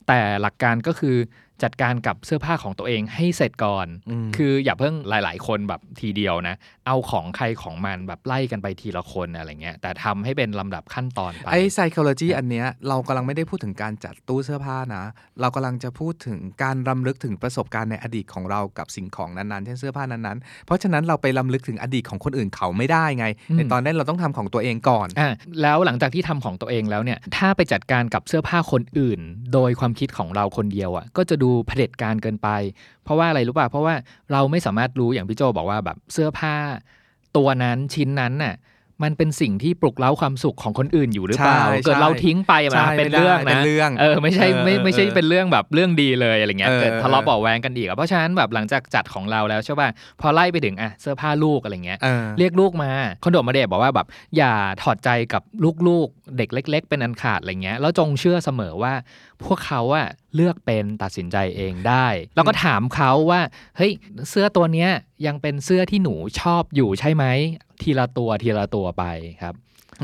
[0.08, 1.16] แต่หลักการก็คือ
[1.64, 6.56] จัดการกับเสื้อผ้าของตัวเองให้เสร็จก่อนอืมคืออย่าเพิ่งหลาย ๆ คนแบบทีเดียวนะ
[6.88, 15.04] เอาของใครของมันแบบไล่กันไปทีละคนอะไรเงี้ยแต่ทำให้เป็นลำดับขั้นตอนไปไอ้ psychology อันเนี้ยเรากำลังไม่ได้พูดถึงการจัดตู้เสื้อผ้านะ
[15.42, 29.20] เรากำลังจะพูดถึงการรำลึกถึงประสบการณ์ในอดีตของเรากับสิ่งของนั้นๆเช่นเสื้อผ้านั้นๆ เพราะฉะนั้นเราไปรำลึกถึงอดีตของคนอื่นเขาไม่ได้ไงอืมในตอนนั้นเราต้องทำของตัวเองก่อนอะแล้วหลังจากที่ทำของตัวเองแล้วเนี่ยถ้าไปจัดการกับเสื้อผ้าคนอื่น
[29.54, 32.50] โดยความคิดของเราคนเดียวอะก็จะดูเผด็จการเกินไป
[33.04, 33.96] เพราะว่าอะไรรู้ป่ะเพราะว่า
[34.32, 36.56] เราไม่สามารถรู้อย่างพี่โจบอกว่าแบบเสื้อผ้า
[37.38, 38.56] ตัวนั้นชิ้นนั้นน่ะ
[39.04, 49.90] มันเป็นสิ่งที่ปลุกเร้าความสุขของคนอื่นอยู่หรือเปล่าใช่เกิดใช่เราทิ้งไปใช่มันเป็นไม่ได้เรื่องเป็นะนเรื่องเออไม่ใช่ไม่เออไม่ใช่เออเป็นเรื่องแบบเรื่องดีเลยอะไรเงี้ยเออเกิดทะเลาะเออเบาะแวงกันอีกอะเพราะฉะนั้นแบบหลังจากจัดของเราแล้วใช่ป่ะ
[50.22, 52.92] พอไล่ไปถึงอะเสื้อผ้าลูกอะไรเงี้ยเออเรียกลูกมา
[53.24, 54.08] คอนโดมาเดชบอกว่าแบบ
[54.38, 55.42] อย่าถอดใจกับ
[55.88, 58.94] ลูกๆ เด็กเล็ก ๆ เป็นอันขาดอะไรเงี้ยแล้วจงเชื่อเสมอว่า
[59.44, 63.42] พวกเขาอะเลือกเป็นตัดสินใจเองได้ แล้วก็ถามเขาว่า
[63.78, 63.92] เฮ้ย
[64.30, 64.90] เสื้อตัวเนี้ย
[65.28, 67.26] ยังเป็นเสื้อที่หนูชอบอยู่ใช่ไหม
[67.82, 69.06] ทีละตัวทีละตัวไป
[69.44, 69.56] ครับ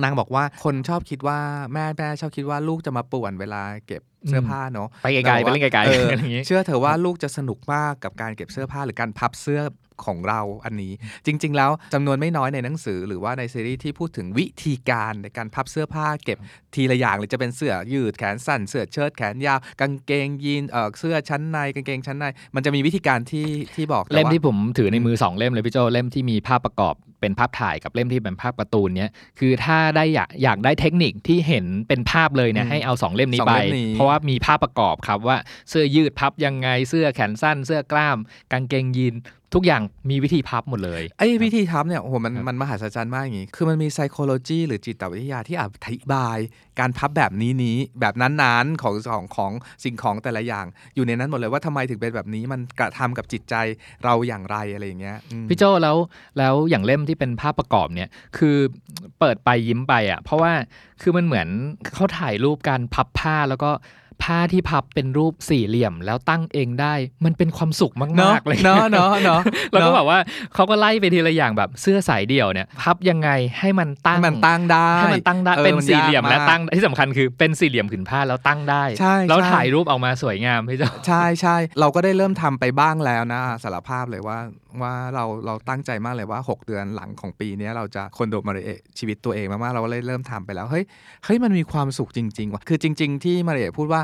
[0.04, 1.40] นางบอกว่าคนชอบคิดว่า
[1.74, 9.62] แม่แม่ชอบคิดว่าลูกจะมาป่วนเวลาเก็บเสื้อผ้าเนาะไปไกลๆไปเล่นไกลๆเอออะไรอย่างงี้เชื่อเถอะว่าลูกจะสนุกมากกับการเก็บเสื้อผ้าหรือการพับเสื้อ
[10.06, 10.94] ของเราอันนี้
[11.26, 16.38] จริง ๆ แล้วจำนวนไม่น้อยในหนังสือ หรือว่าในซีรีส์ที่พูดถึงวิธีการในการพับเสื้อผ้าเก็บ
[16.76, 22.26] ทีละอย่างหรือจะเป็นเสื้อยืดแขนสั้นเสื้อเชิ้ตแขนยาว กางเกงยีนเออเสื้อชั้นในกางเกงชั้นใน
[22.56, 35.38] มันจะมีวิธีการที่ที่บอกแต่เล่มว่าที่ผมถือในมือสองเล่มเลยพี่โจเล่มที่มีภาพประกอบเป็นภาพถ่ายกับเล่มที่เป็นภาพการ์ตูนเนี้ยคือถ้าได้อยากอยากได้เทคนิคที่เห็นเป็นภาพเลยเนี่ยอืมให้เอาสองเล่มนี้สองไปเล่มนี้เพราะว่ามีภาพประกอบครับว่า
[35.70, 38.18] เสื้อยืดพับยังไงเสื้อแขนสั้น เสื้อกล้าม
[38.52, 39.16] กางเกงยีน
[39.56, 46.38] ทุกอย่างมีวิธีพับหมดเลยไอ้วิธีทำเนี่ยโอ้โหมันครับมันมหัศจรรย์มากอย่างงี้ คือมันมี psychology หรือจิตวิทยาที่อธิบาย
[46.80, 49.52] การพับแบบนี้นี้แบบนั้นๆของของของ
[49.84, 53.56] สิ่งของแต่ละอย่าง อยู่ในนั้นหมดเลยว่าทำไมถึงเป็นแบบนี้มันกระทำกับจิตใจ
[54.04, 55.98] เราอย่างไรอะไรอย่างเงี้ยอืมพี่โจแล้ว
[56.38, 58.58] แล้วอย่างเล่มที่เป็นภาพประกอบเนี่ยคือ
[59.20, 60.54] เปิดไปยิ้มไปอะเพราะว่า
[61.02, 61.48] คือมันเหมือน
[61.94, 63.72] เขาถ่ายรูปการพับผ้าแล้วก็
[64.24, 66.94] ผ้าที่พับเป็นรูปสี่เหลี่ยมแล้วตั้งเองได้
[67.26, 70.20] มันเป็นความสุขเนาะมากๆเลยเนาะเนาะเนาะแล้วก็เนาะแบบว่า
[70.54, 84.38] เขาก็ไล่ไปทีละอย่างแบบเสื้อสายเดี่ยวเนี่ยพับยังไงให้มันตั้งให้มันตั้งได้ให้มันตั้งได้ออเป็นมัสี่เหลี่ยมากและากตั้งที่สำคัญคือเป็นสี่เหลี่ยมผืนผ้าแล้วตั้งได้ใช่แล้วใช่ถ่ายรูปออกมาสวยงามพี่โจใช่ใช่เราก็ได้เริ่มทำไปบ้างแล้วนะสารภาพเลยว่า
[84.82, 90.84] ว่าเราเราตั้งใจมากเลยว่า 6 เดือนหลังของปีนี้เราจะคนโดมาเรเอชีวิตตัวเองมากๆเราก็เลยเริ่มทำไปแล้วเฮ้ย
[91.26, 94.02] เฮ้ยมันมีความสุขจริงๆว่ะคือจริง ๆ ที่มาเรเอพูดว่า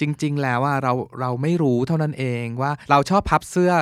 [0.00, 3.72] จริง ๆ แล้วว่าเราเราไม่รู้เท่านั้นเองว่าเราชอบพับเสื้อ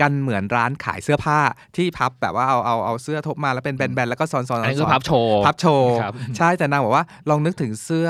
[0.00, 1.38] กันเหมือนร้านขายเสื้อผ้า
[1.76, 8.08] ที่พับแบบว่าเอาเอาเอาเสื้อทบมาแล้วเป็นแบนๆแล้วก็ซ้อนๆซ้อนอันนี้คือพับโชว์พับโชว์ครับใช่แต่นางบอกว่าลองนึกถึงเสื้อ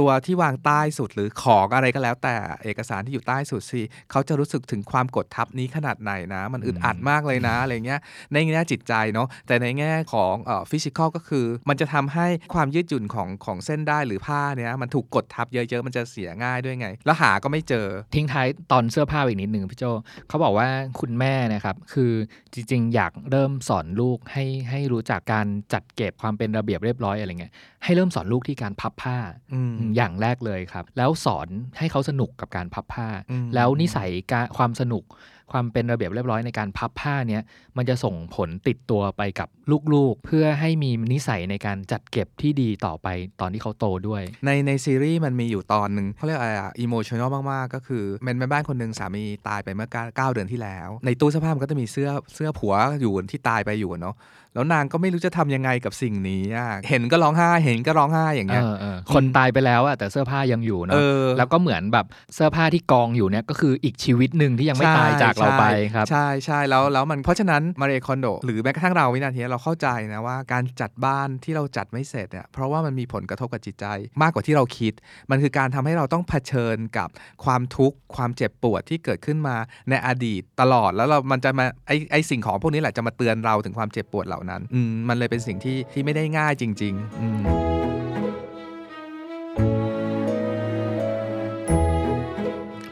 [0.00, 8.00] ตัวที่วางใต้สุดหรือของอะไรก็แล้ว แต่เอกสารที่อยู่ใต้สุดสิเขาจะรู้สึกถึงความกดทับนี้ขนาดไหนนะ มันอึดอัดมากเลยนะอะไรเงี้ย
[8.32, 19.84] ในแง่จิตใจเนาะแต่ในแง่ของเอ่อฟิสิกอลก็คือ มันจะทำให้ความยืดหยุ่นของของเส้นได้หรือผ้าเนี้ยมันถูกกดทับเยอะๆ มันจะเสียง่ายด้วยไง แล้วหาก็ไม่เจอทิ้งท้ายตอนเสื้อผ้าอีกนิดหนึ่งพี่โจ
[20.28, 20.68] เขาบอกว่า
[21.00, 22.12] คุณแม่นะครับคือ
[22.54, 27.52] จริงๆ อยากเริ่มสอนลูกให้ให้รู้จักการจัดเก็บความเป็นระเบียบเรียบร้อยอะไรเงี้ย
[27.84, 29.16] ให้เริ่มสอนลูกที่การพับผ้า
[29.54, 35.04] อืมอย่างแรกเลยครับ แล้วสอนให้เขาสนุกกับการพับผ้าอืมแล้วนิสัยการความสนุก
[35.52, 37.42] ความเป็นระเบียบเรียบร้อยในการพับผ้าเนี้ย
[37.76, 39.48] มันจะส่งผลติดตัวไปกับ
[39.92, 43.08] ลูกๆ เพื่อให้มีนิสัยในการจัดเก็บที่ดีต่อไป
[43.40, 54.16] ตอนที่เขาโตด้วย ในในซีรีส์มันมีอยู่ตอนหนึ่งเขาเรียกอะไรอะอิโมชันอลมาก ๆ ก็คือเป็นแม่บ้านคนหนึ่งสามีตายไปเมื่อเก้าเก้าเดือนที่แล้ว ในตู้เสื้อผ้ามันก็จะมีเสื้อเสื้อผัวอยู่ที่ตายไปอยู่อะเนาะ
[54.54, 65.64] แล้วนางก็ไม่รู้จะทำยังไงกับสิ่งนี้อะเห็นก็ร้องไห้เห็นก็ร้องไห้อย่างเอเงี้ยอเออคนตายไปแล้วอะแต่เสื้อผ้ายังอยู่เอเนาะอแล้วก็เหมือนแบบเสื้อผ้าที่กองอยู่เนี่ยก็คืออีกชีวิตหนึ่งที่ยังไม่ใช่ตายจากเราไป
[65.94, 73.86] ครับใช่ใช่แล้วแล้วมันเพราะฉะนั้นมาเรคอนโดหรือแม้กระทั่งเราวินาทีนี้เราเข้าใจนะว่าการจัดบ้านที่เราจัดไม่เสร็จเนี่ยเพราะว่ามันมีผลกระทบกับจิตใจ
[74.22, 74.92] มากกว่าที่เราคิด
[75.30, 77.08] มันคือการทำให้เราต้องเผชิญกับ
[77.44, 79.56] ความทุกข์ความเจ็บปวดที่เกิดขึ้นมา
[79.90, 87.42] ในอดีตตลอดแล้วเรามันจะมาไอไอสิ่งของพวกนี้แหละจะมาเตือนเราถึงความเจ็บปวดเหล่านั้นอืมมันเลยเป็นสิ่งที่ที่ไม่ได้ง่ายจริง ๆ อืม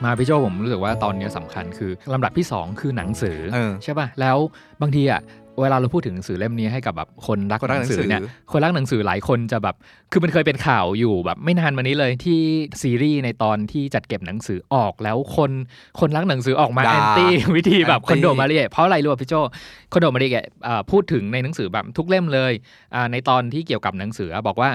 [0.05, 4.37] มาพี่โจผมรู้สึกว่าตอนเนี้ยสำคัญคือลำดับที่ 2 คือหนังสือเออใช่ป่ะ แล้ว
[4.83, 5.21] บางทีอะ
[5.61, 9.77] เวลาเราพูดถึงหนังสือเล่มนี้ให้กับแบบคนรักคนรักหนังสือเนี่ยหนังสือคนรักหนังสือหลายคนจะแบบ
[10.13, 12.41] คือมันเคยเป็นข่าวอยู่แบบไม่นานมานี้เลยที่
[12.83, 15.51] ซีรีส์ในตอนที่จัดเก็บหนังสือออกแล้วคน
[16.01, 19.35] คนรักหนังสือออกมาด่าแอนตี้วิธีแบบ anti คอนโดมาเรียเพราะอะไรรู้ป่ะพี่โจ
[19.93, 20.31] คอนโดมาเรีย
[20.67, 22.53] อ่าพูดถึงในหนังสือแบบทุกเล่มเลย
[22.95, 24.71] อ่าในตอนที่เกี่ยวกับหนังสือบอกว่า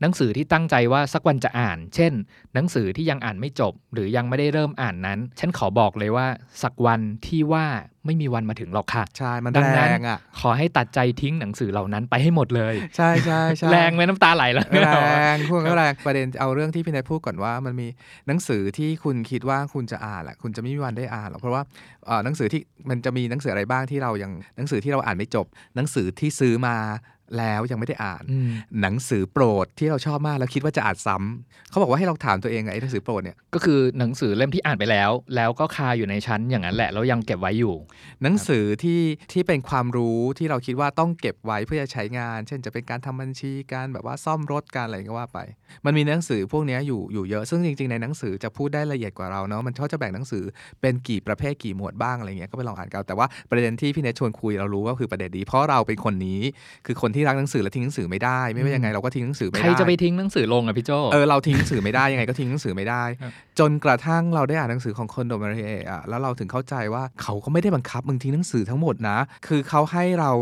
[0.00, 2.12] หนังสือที่ตั้งใจว่าสักวันจะอ่าน เช่น
[2.54, 6.26] หนังสือที่ยังอ่านไม่จบ หรือยังไม่ได้เริ่มอ่านนั้น ฉันขอบอกเลยว่า
[6.62, 7.66] สักวันที่ว่า
[8.06, 14.90] ไม่มีวันมาถึงหรอกค่ะ ใช่ มันดังแรนั้นงอะ ขอให้ตัดใจทิ้งหนังสือเหล่านั้นไปให้หมดเลย ใช่ใช่ใช่แรงไหมน้ำตาไหลแล้ว แร
[15.34, 17.86] งพูดก็แรง ประเด็นเอาเรื่องที่พี่นายพูดก่อนว่า มันมี
[18.26, 21.62] หนังสือที่คุณคิดว่าคุณจะอ่านแหละ คุณจะไม่มีวันได้อ่านหรอก เพราะว่า
[22.06, 22.60] เอ่อหนังสือที่
[22.90, 26.76] มันจะมีหนังสืออะไรบ้างที่เรายังหนังสือที่เราอ่านไม่จบ หนังสือที่ซื้อมา
[27.38, 37.74] แล้วยังไม่ได้อ่านอืมหนังสือโปรดที่เราชอบมากแล้วคิดว่าจะอ่านซ้ำเขาบอกว่าให้เราถามตัวเองไงไอ้หนังสือโปรดเนี่ยก็คือหนังสือเล่มที่อ่านไปแล้ว แล้วก็คาอยู่ในชั้นอย่างนั้นแหละแล้วยังเก็บไว้อยู่
[38.22, 39.00] หนังสือที่
[39.32, 45.38] ที่เป็นความรู้ที่เราคิดว่าต้องเก็บไว้เพื่อจะใช้งาน เช่นจะเป็นการทำบัญชีการแบบว่าซ่อมรถการอะไรก็ว่าไป
[45.84, 50.44] มันมีหนังสือพวกเนี้ยอยู่อยู่เยอะซึ่งจริง ๆ ในหนังสือจะพูดได้ละเอียดกว่าเราเนาะมันเขาจะแบ่งหนังสือ
[50.80, 56.40] เป็นกี่ประเภทกี่หมวดบ้างอะไรเงี้ยก็ไปลองอ่านกันแต่ว่าประเด็นที่พี่เนทชวนคุยเรารู้ก็คือประเด็นนี้เพราะเราเป็นคนนี้
[56.86, 70.32] คือคนที่รักหนังสือและทิ้งหนังสือไม่ได้ ไม่ว่ายังไงเราก็ทิ้งหนังสือไม่ใครได้จะไปทิ้งหนังสือลงอะพี่โจเออเราทิ้งหนังสือไม่ได้ยังไงก็ทิ้งหนังสือไม่ได้ครับจนกระทั่งเราได้อ่านหนังสือของคนโดมาเรเอะอะแล้วเราถึงเข้าใจว่าเขาก็ไม่ได้บังคับมึงทิ้งหนังสือทั้งหมดนะ คือเขาให้เรา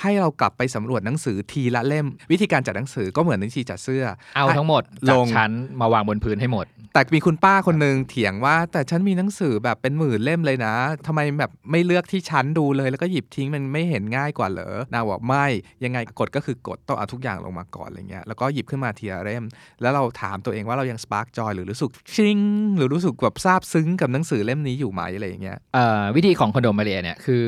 [0.00, 4.04] ให้เรากลับไปสำรวจหนังสือทีละเล่ม วิธีการจัดหนังสือก็เหมือนวิธีจัดเสื้อ
[4.36, 10.74] เอาทั้งหมดลจากงชั้นมาวางบนพื้นให้หมด แต่มีคุณป้าคนหนึ่งเถียงว่า แต่ฉันมีหนังสือแบบเป็นหมื่นเล่มเลยนะ
[11.06, 15.46] ทำไมแบบไม่เลือกที่ชั้นดูเลยแล้วก็หยิบทิ้งมันไม่เห็นง่ายกว่าเหรอนางบอกไม่
[15.84, 19.44] ยังไงกฎก็คือกฎต้องเอาทุกอย่างลงมาก่อนอะไรเงี้ยแล้วก็หยิบขึ้นมาทีละเล่ม
[19.82, 22.38] แล้วเราถามตัวเองว่าเรายังสปาร์กจอยหรือรู้สึกชิง
[22.76, 27.44] หรือรู้สึกแบบซาบซึ้งกับหนังสือเล่มนี้อยู่ไหมอะไรอย่างเงี้ยเอ่อวิธีของคอนโดมาเรียเนี่ยคือ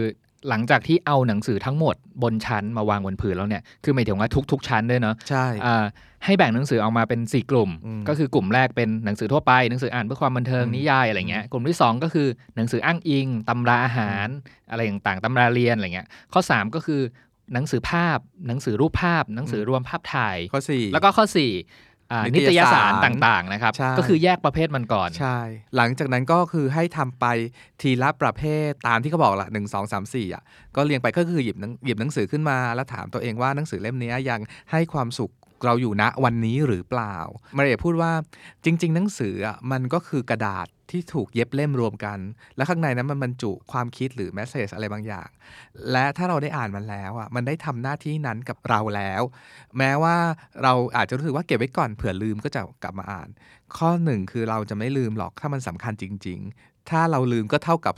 [0.48, 5.84] หลังจากที่เอาหนังสือทั้งหมดบนชั้นมาวางบนผืนแล้วเนี่ย คือหมายถึงว่าทุก ๆ ชั้นด้วยเนาะ ใช่อ่า
[6.24, 14.28] ให้แบ่งหนังสือออกมาเป็น 4 กลุ่มอืมก็คือกลุ่มแรกเป็นหนังสือทั่วไป หนังสืออ่านเพื่อความบันเทิงอืมนิยายอะไรเงี้ย กลุ่มที่ 2 ก็คือหนังสืออ้างอิง ตำราอาหาร
[14.70, 17.00] อะไรต่างๆ ตำราเรียนอะไรเงี้ย ข้อ 3 ก็คือ
[17.54, 21.44] หนังสือภาพ หนังสือรูปภาพ หนังสือรวมภาพถ่าย ข้อสี่แล้วก็ข้อ4อ่า
[22.24, 25.38] นินิตตยยสารสารต่างๆนะครับใช่ก็คือแยกประเภทมันก่อนใช่
[25.76, 27.24] หลังจากนั้นก็คือให้ทำไป
[27.80, 30.42] ทีละประเภทตามที่เขาบอกละหนึ่งสองสามสี่อะ
[30.76, 34.40] ก็เรียงไปก็คือหยิบหนังหยิบหนังสือขึ้นมาแล้วถามตัวเองว่าหนังสือเล่มนี้ยัง
[34.70, 35.32] ให้ความสุข
[35.64, 37.16] เราอยู่ณวันนี้หรือเปล่า
[37.56, 38.12] มาเรียพูดว่า
[38.64, 42.18] จริง ๆ หนังสืออะมันก็คือกระดาษ ที่ถูกเย็บเล่มรวมกัน
[42.56, 45.28] และข้างในนั้นมันบรรจุความคิดหรือแมสเซจอะไรบางอย่าง
[45.92, 49.22] และถ้าเราได้อ่านมันแล้วอะมันได้ทำหน้าที่นั้นกับเราแล้ว
[49.78, 50.16] แม้ว่า
[50.62, 53.28] เราอาจจะรู้สึกว่าเก็บไว้ก่อนเผื่อลืมก็จะกลับมาอ่าน
[53.76, 56.40] ข้อหนึ่งคือเราจะไม่ลืมหรอกถ้ามันสำคัญจริง
[56.90, 57.94] ถ้าเราลืมก็เท่ากับ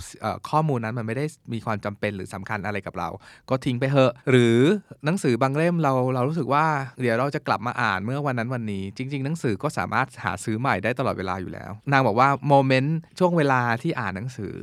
[0.51, 3.09] ข้อมูลนั้นมันไม่ได้มีความจำเป็นหรือสำคัญอะไรกับเรา
[3.51, 4.59] ก็ทิ้งไปเถอะ หรือ
[5.05, 6.65] หนังสือบางเล่มเราเรารู้สึกว่า
[7.03, 14.55] เดี๋ยวเราจะกลับมาอ่านเมื่อวันนั้นวันนี้ จริง ๆ หนังสือก็สามารถหาซื้อใหม่ได้ตลอดเวลาอยู่แล้ว นางบอกว่า moment ช่วงเวลาที่อ่านหนังสือ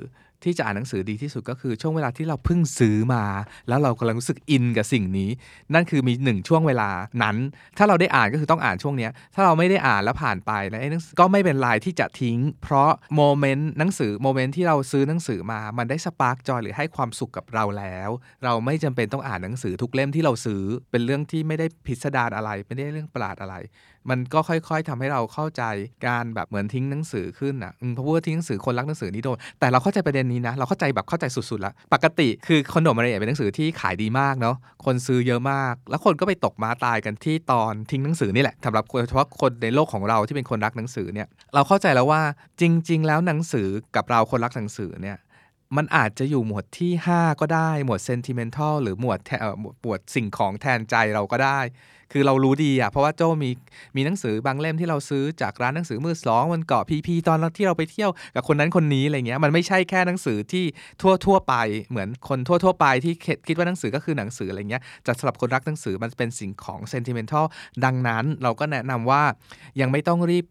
[0.43, 3.23] ที่จะอ่านหนังสือดีที่สุดก็คือช่วงเวลาที่เราเพิ่งซื้อมา
[3.67, 5.29] แล้วเรากำลังรู้สึก in กับสิ่งนี้
[5.73, 6.89] นั่นคือมีหนึ่งช่วงเวลา
[7.23, 7.35] นั้น
[7.77, 10.79] ถ้าเราได้อ่านก็คือต้องอ่านช่วงนี้ถ้าเราไม่ได้อ่านแล้วผ่านไปแล้ว
[11.19, 18.09] ก็ไม่เป็นไรที่จะทิ้ง เพราะ moment หนังสือ moment ที่เราซื้อหนังสือมา มันได้ spark joy หรือให้ความสุขกับเราแล้ว
[18.43, 23.55] เราไม่จำเป็นต้องอ่านหนังสือทุกเล่มที่เราซื้อเป็นเรื่องที่ไม่ได้พิสดารอะไรไม่ได้เรื่องประหลาดอะไร
[24.09, 25.63] มันก็ค่อยๆทำให้เราเข้าใจ
[26.07, 42.21] การแบบเหมือนทิ้งหนังสือขึ้นอะเพราะว่าทิ้งหนังสือคนรักหนังสือนี่โดนแต่เราเข้าใจประเด็นนี้นะ เราเข้าใจแบบเข้าใจสุดๆละปกติคือคอนโดมาเรียเป็นหนังสือที่ขายดีมากเนาะคนซื้อเยอะมาก แล้วคนก็ไปตกมาตายกันที่ตอนทิ้งหนังสือนี่แหละสำหรับเฉพาะคนในโลกของเราที่เป็นคนรักหนังสือเนี่ยเราเข้าใจแล้วว่า
[42.61, 45.17] จริง ๆ แล้วหนังสือกับเราคนรักหนังสือเนี่ย
[45.77, 51.61] มันอาจจะอยู่หมวดที่ 5 ก็ได้ หมวด sentimental หรือหมวดแทเอ่อหมวดสิ่งของแทนใจเราก็ได้
[52.13, 53.51] คือเรารู้ดีอะเพราะว่าโจมี
[53.95, 60.65] มีหนังสือบางเล่มที่เราซื้อจากร้านหนังสือมือสองมันเกาะพีพีตอนที่เราไปเที่ยวกับคนนั้นคนนี้อะไรเงี้ยมันไม่ใช่แค่หนังสือที่
[61.01, 61.55] ทั่วทั่วไป
[61.89, 63.13] เหมือนคนทั่วทั่วไปที่
[63.47, 67.45] คิดว่าหนังสือก็คือหนังสืออะไรเงี้ยแต่สำหรับคนรักหนังสือมันเป็นสิ่งของ sentimental
[67.85, 69.23] ดังนั้นเราก็แนะนำว่า
[69.81, 70.45] ยังไม่ต้องรีบ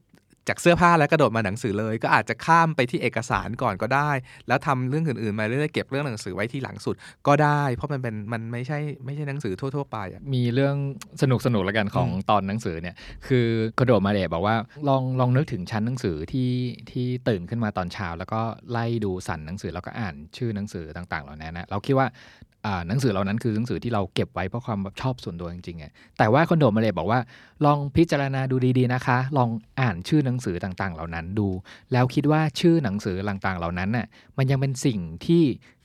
[0.49, 4.11] จากเสื้อผ้าแล้วกระโดดมาหนังสือเลย ก็อาจจะข้ามไปที่เอกสารก่อนก็ได้
[4.49, 10.77] แล้วทำเรื่องอื่นๆมาเรื่อยๆเก็บเรื่องหนังสือไว้ที่หลังสุดก็ได้ เพราะมันเป็นมันไม่ใช่ไม่ใช่หนังสือทั่ว ๆ ไปอะมีเรื่อง
[11.23, 12.95] สนุกสนุกๆแล้วกันของอืมตอนหนังสือเนี่ย
[13.27, 13.47] คือ
[13.79, 14.57] กระโดดมาเดชบอกว่า
[14.89, 16.51] ลองลองนึกถึงชั้นหนังสือที่
[16.91, 22.54] ที่ตื่นขึ้นมาตอนเช้า แล้วก็ไล่ดูสันหนังสือแล้วก็อ่านชื่อหนังสือต่างๆ เหล่านั้นนะเราคิดว่าอ่า
[22.89, 25.87] หนังสือเหล่านั้นคือหนังสือที่เราเก็บไว้เพราะความแบบชอบส่วนตัวจริงๆไง
[26.19, 27.21] แต่ว่าคอนโดมาเลยบอกว่า
[27.65, 29.49] ลองพิจารณาดูดีๆนะคะ ลอง
[29.81, 31.49] อ่านชื่อหนังสือต่างๆ เหล่านั้นดู
[31.93, 35.43] แล้วคิดว่าชื่อหนังสือต่างๆ เหล่านั้นน่ะมันยังเป็นสิ่งที่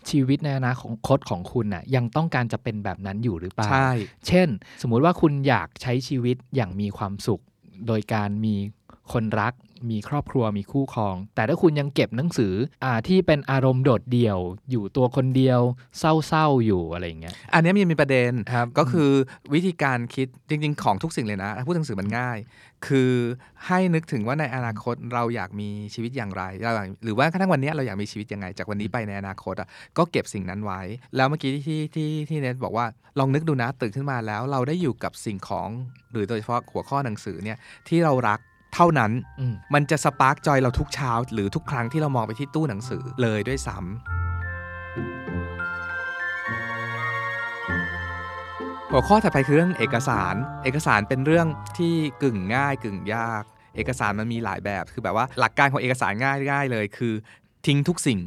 [0.09, 0.73] ชีวิตในอนา
[1.07, 3.91] คตของคุณน่ะยังต้องการจะเป็นแบบนั้นอยู่หรือเปล่าใช่
[4.27, 4.47] เช่น
[4.81, 7.41] สมมุติว่าคุณอยากใช้ชีวิตอย่างมีความสุข
[7.87, 8.55] โดยการมี
[9.13, 9.53] คนรัก
[9.89, 14.39] มีครอบครัวมีคู่ครอง แต่ถ้าคุณยังเก็บหนังสืออ่าที่เป็นอารมณ์โดดเดี่ยว
[14.71, 15.61] อยู่ตัวคนเดียว
[15.99, 19.09] เศร้าๆอยู่อะไรอย่างเงี้ยอันเนี้ยมันมีประเด็นครับก็คือ
[19.53, 22.37] วิธีการคิดจริง ๆ ของทุกสิ่งเลยนะพูดถึงสื่อมันง่าย
[22.87, 23.13] คือ
[23.67, 30.81] ให้นึกถึงว่าในอนาคตเราอยากมีชีวิตอย่างไรเราอยากหรือว่ากระทั่งวันเนี้ยเราอยากมีชีวิตยังไง จากวันนี้ไปในอนาคตอะก็เก็บสิ่งนั้นไว้
[31.15, 32.85] แล้วเมื่อกี้ที่ที่ที่เนทบอกว่า
[33.19, 35.69] ลองนึกดูนะตื่นขึ้นมาแล้วเราได้อยู่กับสิ่งของ
[36.11, 38.39] หรือโดยเฉพาะหัวข้อหนังสือเนี่ยที่เรารัก
[38.73, 43.87] เท่านั้นอืมมันจะสปาร์กจอยเราทุกเช้า หรือทุกครั้งที่เรามองไปที่ตู้หนังสือเลยด้วยซ้ำ
[48.91, 53.43] หัวข้อถัดไปคือเรื่องเอกสาร เอกสารเป็นเรื่องที่กึ่งง่ายกึ่งยาก
[53.75, 57.13] เอกสารมันมีหลายแบบ คือแบบว่าหลักการของเอกสารง่ายง่ายเลย คือ
[57.67, 58.19] ทิ้งทุกสิ่ง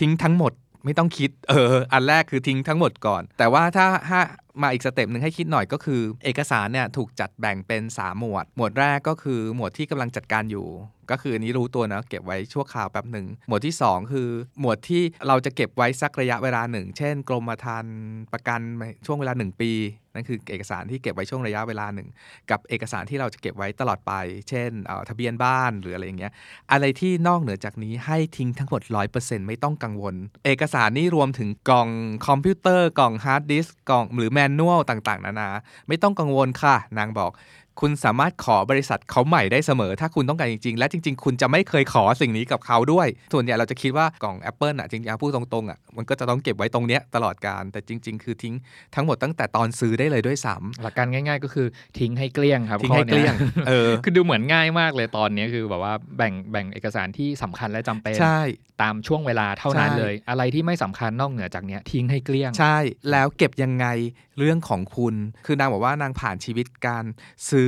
[0.00, 0.52] ทิ้งทั้งหมด
[0.84, 4.20] ไม่ต้องคิด เออ อันแรกคือทิ้งทั้งหมดก่อน แต่ว่าถ้าถ้า
[4.62, 10.66] มาอีก step หนึ่งให้คิดหน่อยก็คือ เอกสารเนี่ยถูกจัดแบ่งเป็น 3 หมวด หมวดแรกก็คือหมวดที่กำลังจัดการอยู่
[11.12, 14.28] ก็คือนี้รู้ตัวนะเก็บไว้ชั่วคราวแป๊บหนึ่งหมวดที่ 2 คือ
[14.60, 17.96] หมวดที่เราจะเก็บไว้สักระยะเวลาหนึ่ง เช่น กรมธรรม์
[18.32, 18.60] ประกัน
[19.06, 19.72] ช่วงเวลา 1 ปี
[20.14, 22.08] นั่นคือเอกสารที่เก็บไว้ช่วงระยะเวลาหนึ่ง
[22.50, 24.12] กับเอกสารที่เราจะเก็บไว้ตลอดไป
[24.48, 24.70] เช่น
[25.08, 26.32] ทะเบียนบ้านหรืออะไรอย่างเงี้ย
[26.72, 28.82] อะไรที่นอกเหนือจากนี้ให้ทิ้งทั้งหมด
[29.14, 30.14] 100%ไม่ต้องกังวล
[30.46, 31.88] เอกสารนี่รวมถึงกล่อง
[32.26, 35.48] คอมพิวเตอร์กล่องฮาร์ดดิสก์กล่องหรือ manual ต่างๆ นานา
[35.88, 37.30] ไม่ต้องกังวลค่ะ นางบอก
[37.80, 48.54] คุณสามารถขอบริษัทเขาใหม่ได้เสมอ ถ้าคุณต้องการจริงๆ และจริง ๆ คุณจะไม่เคยขอสิ่งนี้กับเขาด้วย ส่วนใหญ่เราจะคิดว่ากล่อง Apple อะจริงๆพูดตรงๆอะมันก็จะต้องเก็บไว้ตรงเนี้ยตลอดการแต่จริง ๆ คือทิ้ง
[48.94, 51.66] ทั้งหมดตั้งแต่ตอนซื้อได้เลยด้วยซ้ำหลักการง่ายๆ ก็คือ
[51.98, 58.40] ทิ้งให้เกลี้ยงครับทิ้งให้ข้อเกลี้ยงนี้เออคือดูเหมือนง่ายมากเลยตอนนี้คือแบบว่าแบ่งแบ่งเอกสารที่สำคัญและจำเป็นใช่
[58.82, 62.76] ตามช่วงเวลาเท่านั้นใช่เลย อะไรที่ไม่สำคัญนอกเหนือจากเนี้ยทิ้งให้เกลี้ยง ใช่
[63.10, 63.86] แล้วเก็บยังไง
[64.38, 65.14] เรื่องของคุณ
[65.46, 67.04] คือนางบอกว่านางผ่านชีวิตการ
[67.50, 67.67] ซื้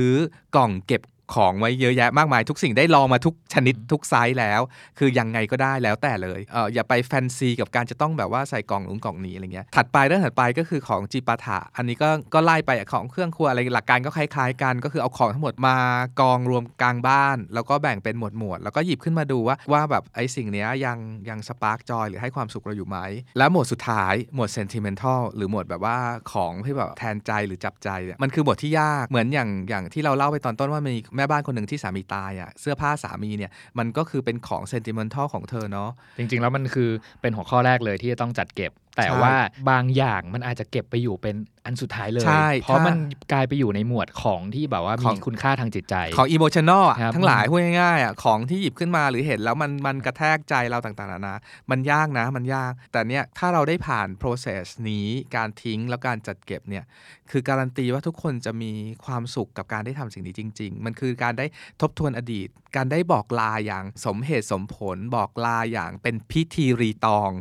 [0.55, 1.01] กล่องเก็บ
[1.35, 4.61] ของไว้เยอะแยะมากมายทุกสิ่งได้ลองมาทุกชนิดทุกไซส์แล้ว
[4.99, 15.75] คือยังไงก็ได้แล้วแต่เลยเอออย่าไปแฟนซีกับการจะต้องแบบว่าใส่กล่องนู้นกล่องนี้อะไรเงี้ยถัดไปเรื่องถัดไปก็คือของจีปาถะอันนี้ก็ก็ไล่ไปของเครื่องครัวอะไรหลักการก็คล้ายๆ กันก็คือเอาของทั้งหมดมา
[16.21, 20.97] กองรวมกลางบ้าน แล้วก็แบ่งเป็นหมวดหมวดๆแล้วก็หยิบขึ้นมาดูว่าว่าแบบไอ้สิ่งเนี้ยยัง
[21.29, 22.97] ยัง spark joy หรือให้ความสุขเราอยู่ไหม
[23.37, 25.97] แล้วหมวดสุดท้ายหมวด sentimental หรือหมวดแบบว่า
[26.33, 36.89] ของที่แบบแทนใจหรือจับใจเนี่ยมันคือหมวดที่ยากเหมือนอย่างอย่างที่เราเล่าไปตอนต้นว่ามีแม่บ้านคนหนึ่งที่สามีตายอะ่ะเสื้อผ้าสามีเนี่ยมันก็คือเป็นของเซนติเมนทัลของเธอเนาะจริง ๆ แล้วมันคือ
[37.21, 39.35] เป็นหัวข้อแรกเลยที่จะต้องจัดเก็บแต่ใช่ว่า
[39.69, 42.97] บางอย่างมันอาจจะเก็บไปอยู่เป็นอันสุดท้ายเลยใช่เพราะถ้ามัมัน
[43.31, 51.35] กลายไปอยู่ในหมวดของที่แบบว่าขมีองคุณค่าทางจิตใจ ของ emotional อะครับทั้งหลายพูดง่ายๆอะของที่หยิบขึ้นมาหรือเห็นแล้วมันมันกระแทกใจเราต่างๆนานา
[51.71, 56.83] มันยากนะมันยาก แต่เนี่ยถ้าเราได้ผ่าน process นี้การทิ้งแล้วการจัดเก็บเนี่ย
[57.31, 58.71] คือการันตีว่าทุกคนจะมี
[59.05, 61.45] ความสุขกับการได้ทำสิ่งนี้จริง ๆ มันคือการได้
[61.81, 67.31] ทบทวนอดีต การได้บอกลาอย่างสมเหตุสมผล บอกลาอย่างเป็นพิธีรีตอง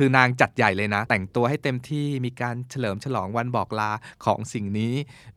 [0.00, 3.90] คือนางจัดใหญ่เลยนะ แต่งตัวให้เต็มที่มีการเฉลิมฉลองวันบอกลา
[4.24, 4.92] ของสิ่งนี้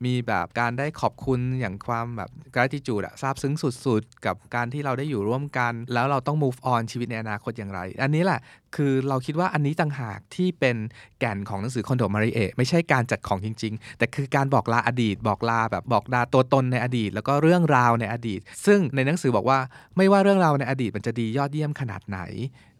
[0.05, 8.39] มีแบบการได้ขอบคุณอย่างความแบบ gratitude อะซาบซึ้งสุดๆ กับการที่เราได้อยู่ร่วมกัน แล้วเราต้อง move on ชีวิตในอนาคตอย่างไร อันนี้แหละ
[8.75, 10.77] คือเราคิดว่าอันนี้ต่างหากที่เป็น
[11.19, 19.59] แก่นของหนังสือคอนโดมาริเอไม่ใช่การจัดของจริง ๆ แต่คือการบอกลาอดีต บอกลาแบบบอกลาตัวตนในอดีต แล้วก็เรื่องราวในอดีต ซึ่งในหนังสือบอกว่า
[19.97, 22.21] ไม่ว่าเรื่องราวในอดีตมันจะดียอดเยี่ยมขนาดไหน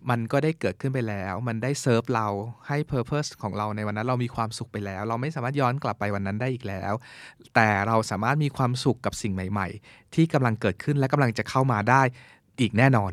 [0.10, 2.28] มันก็ได้เกิดขึ้นไปแล้ว มันได้เซิร์ฟเรา
[2.68, 6.94] ให้เพอร์เพสของเราในวันนั้นเรามีความสุขไปแล้ว เราไม่สามารถย้อนกลับไปวันนั้นได้อีกแล้ว
[7.56, 12.02] แต่เราสามารถมีความสุขกับสิ่งใหม่ ๆ ที่กำลังเกิดขึ้นและกำลังจะเข้ามาได้
[12.60, 13.12] อีกแน่นอน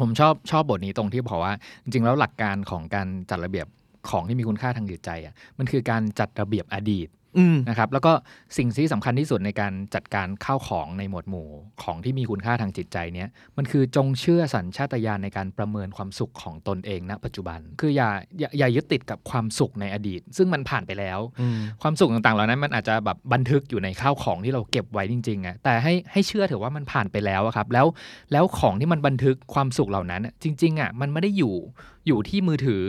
[0.00, 3.66] ผมชอบชอบบทนี้ตรงที่บอกว่า จริงๆแล้วหลักการของการจัดระเบียบ
[4.10, 7.08] ของที่มีคุณค่าทางจิตใจอะมันคือการจัดระเบียบอดีต
[7.68, 8.12] นะครับแล้วก็
[8.56, 11.48] สิ่งที่สำคัญที่สุดในการจัดการข้าวของในหมวดหมู่
[11.82, 27.86] ของที่มีคุณค่าทางจิตใจเนี้ยมันคือจงเชื่อสัญชาตญาณในการประเมินความสุขของตนเองณปัจจุบัน คืออย่าอย่าอย่ายึดติดกับความสุขในอดีต ซึ่งมันผ่านไปแล้วอืมความสุขต่างๆเหล่านั้นมันอาจจะแบบบันทึกอยู่ในข้าวของที่เราเก็บไว้จริงๆอะแต่ให้ให้เชื่อเถอะว่ามันผ่านไปแล้วอะครับแล้ว
[28.32, 31.54] แล้วของที่มันบันทึกความสุขเหล่านั้นอะจริงๆอะมันไม่ได้อยู่
[32.06, 32.84] อยู่ที่มือถือ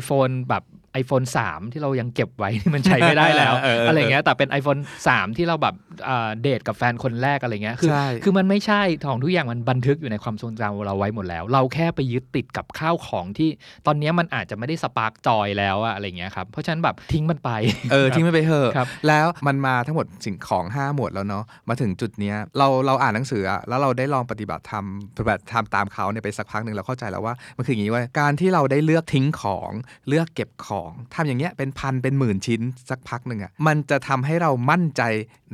[0.00, 0.64] iPhone แบบ
[1.02, 5.74] iPhone 3 ที่เรายังเก็บไว้ที่มันใช้ไม่ได้แล้วเออเอออะไรเงี้ยแต่เป็น iPhone 3 ที่เราแบบ
[6.08, 13.48] อ่าเดทกับแฟนคนแรกอะไรเงี้ยคือใช่คือมันไม่ใช่ของทุกอย่างมันบันทึกอยู่ในความทรงจำเราไว้หมดแล้ว เราแค่ไปยึดติดกับข้าวของที่
[13.86, 17.50] ตอนเนี้ยมันอาจจะไม่ได้ spark joy แล้วอะอะไรเงี้ยครับเพราะฉะนั้นแบบทิ้งมันไป
[17.92, 24.84] เออทิ้งมันไปเถอะครับแล้วมันมาทั้งหมดสิ่งของ 5 หมวดแล้วเนาะมาถึงจุดเนี้ยเราเราอ่านหนังสืออะแล้วเราได้ลองปฏิบัติธรรม
[25.16, 29.70] ปฏิบัติธรรมตามเขาเนี่ยไปสักพักหนึ่งเราเข้าใจแล้วว่ามันคืออย่างนี้เว่าการที่เราได้เลือกทิ้งของ
[30.08, 30.79] เลือกเก็บของ
[31.14, 35.02] ทำอย่างเงี้ยเป็นพันเป็นหมื่นชิ้นสักพักหนึ่งอะมันจะทำให้เรามั่นใจ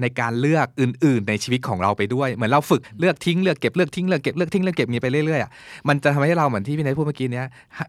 [0.00, 5.50] ในการเลือกอื่น ๆ ในชีวิตของเราไปด้วยเหมือนเราฝึกเลือกทิ้งเลือกเก็บเลือกทิ้งเลือกเก็บเลือกทิ้งเลือกเก็บมีไปเรื่อยๆอะ
[5.88, 7.46] มันจะทำให้เราเหมือนที่พี่นายพูดเมื่อกี้เนี้ย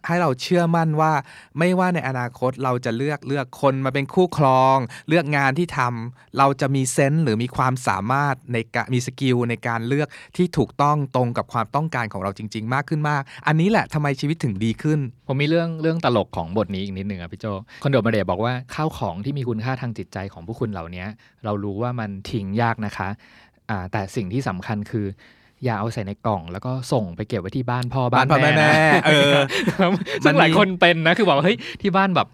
[0.08, 1.12] ให้เราเชื่อมั่นว่า
[1.60, 4.78] ไม่ว่าในอนาคตเราจะเลือกเลือกคนมาเป็นคู่ครอง
[5.10, 17.46] เลือกงานที่ทำเราจะมี sense หรือมีความสามารถในการมี skill ในการเลือกที่ถูกต้องตรงกับความต้องการของเราจริง ๆ มากขึ้นมาก อันนี้แหละทำไมชีวิตถึงดีขึ้น ผมมีเรื่องเรื่องตลกของบทนี้อีกนิดนึงอะพี่โจ
[17.84, 21.06] คอนโดมาเดบอกว่าข้าวของที่มีคุณค่าทางจิตใจของผู้คุณเหล่านี้
[21.46, 23.10] เรารู้ว่ามันทิ้งยากนะคะ
[23.92, 25.06] แต่สิ่งที่สำคัญคือ
[25.64, 29.34] อย่าเอาใส่ในกล่อง แล้วก็ส่งไปเก็บไว้ที่บ้านพ่อบ้านบ้านพ่อแม่แม่นะเออ
[29.74, 32.28] ครับมันซึ่งหลายมีคนเป็นนะคือบอกว่าเฮ้ยที่บ้านแบบ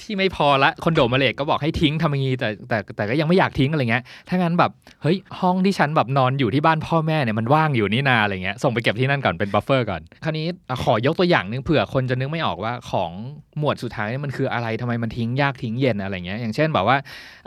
[0.00, 4.70] ที่ไม่พอละคอนโดมาเลกก็บอกให้ทิ้งทำอย่างนี้แต่แต่แต่ก็ยังไม่อยากทิ้งอะไรเงี้ยถ้างั้นแบบ
[5.02, 13.10] เฮ้ยห้องที่ฉันแบบนอนอยู่ที่บ้านพ่อแม่เนี่ยมันว่างอยู่นี่นาอะไรเงี้ยส่งไปเก็บที่นั่นก่อนเป็น buffer ก่อนคราวนี้อะขอยกตัวอย่างหนึ่งเผื่อคนจะนึกไม่ออกว่าของ
[13.58, 16.96] หมวดสุดท้ายเนี่ยมันคืออะไรทำไมมันทิ้งยากทิ้งเย็นอะไรเงี้ยอย่างเช่นแบบว่า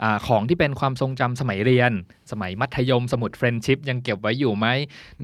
[0.02, 1.92] อาของที่เป็นความทรงจำสมัยเรียน
[2.32, 4.66] สมัยมัธยมสมุด friendship ยังเก็บไว้อยู่ไหม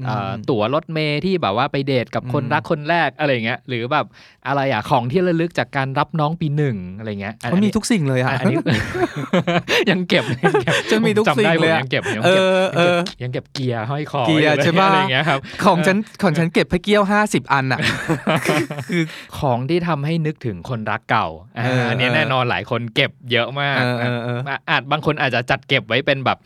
[0.49, 4.05] ตั๋วรถเมย์ที่แบบว่าไปเดทกับคนอืมรักคนแรกอะไรเงี้ยหรือแบบ
[4.47, 8.57] อะไรอะของที่ระลึกจากการรับน้องปีหนึ่งอะไรเงี้ยอัมันมีนี้ทุกสิ่งเลยอัอะนนี้
[9.89, 17.79] ยังเก็บยังเก็บจะมีทุกผจำได้สิ่งเลยผมอะยังเก็บยังเอเก็บอเออยังเก็บเกียร์ห้อยคอเกียร์ไว้ใช่ปะอะไรเงี้ยครับของฉันของฉันเก็บพระเกี้ยว50อันอะ
[18.89, 19.03] คือ
[19.39, 26.37] ของที่ทำให้นึกถึงคนรักเก่าอ่าเอออัอันนี้เออแน่นอนหลายคนเก็บเยอะมากเออเออเออะอาจบางคนอาจจะจัดเก็บไว้เป็นแบบ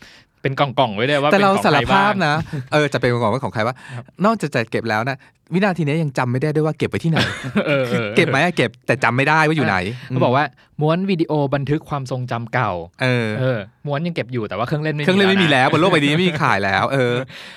[0.42, 2.34] เป็นกล่องๆไว้ด้วยว่าแต่เราป็นของสารใคบ้ภางพนะ
[2.72, 5.16] เออจะเป็นของว่าของใครว่าครับนอกจากจะเก็บแล้วนะ
[5.54, 7.18] วินาทีนี้ยังจำไม่ได้ด้วยว่าเก็บไปที่ไหน
[7.66, 9.76] เออออเก็บไหมอะเก็บแต่จำไม่ได้ว่าอยู่ไหน
[10.08, 10.44] เขาบอกว่า
[10.80, 12.72] ม้วนวิดีโอบันทึกความทรงจำเก่า
[13.02, 17.14] เออเออม้วนยังเก็บอยู่แต่ว่าเครื่องเล่นไม่มีเครื่องเล่นไม่มีนะแล้วบนโลกใบนี้ไม่มีขายแล้ว เออ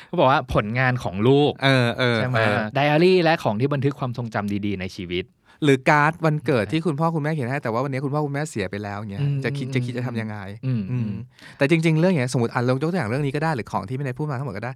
[0.08, 5.24] เขาบอกว่าผลงานของลูกเออเออใช่ไหมเออไดอารี่และของที่บันทึกความทรงจำดีๆในชีวิต
[5.64, 11.12] หรือการ์ดวันเกิดที่คุณพ่อคุณแม่เขียนให้ แต่ว่าวันนี้คุณพ่อคุณแม่เสียไปแล้วเงี้ยอืมจะคิดจะคิดจะทำยังไงอืมอือืมม
[11.58, 14.74] แต่จริง ๆ เรื่องอย่างเงี้ยสมมติอ่านลงยกตัวอย่างเรื่องนี้ก็ได้หรือของที่ไม่ได้พูดมาทั้งหมดก็ได้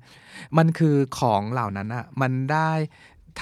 [0.57, 2.71] มันคือของเหล่านั้นอะมันได้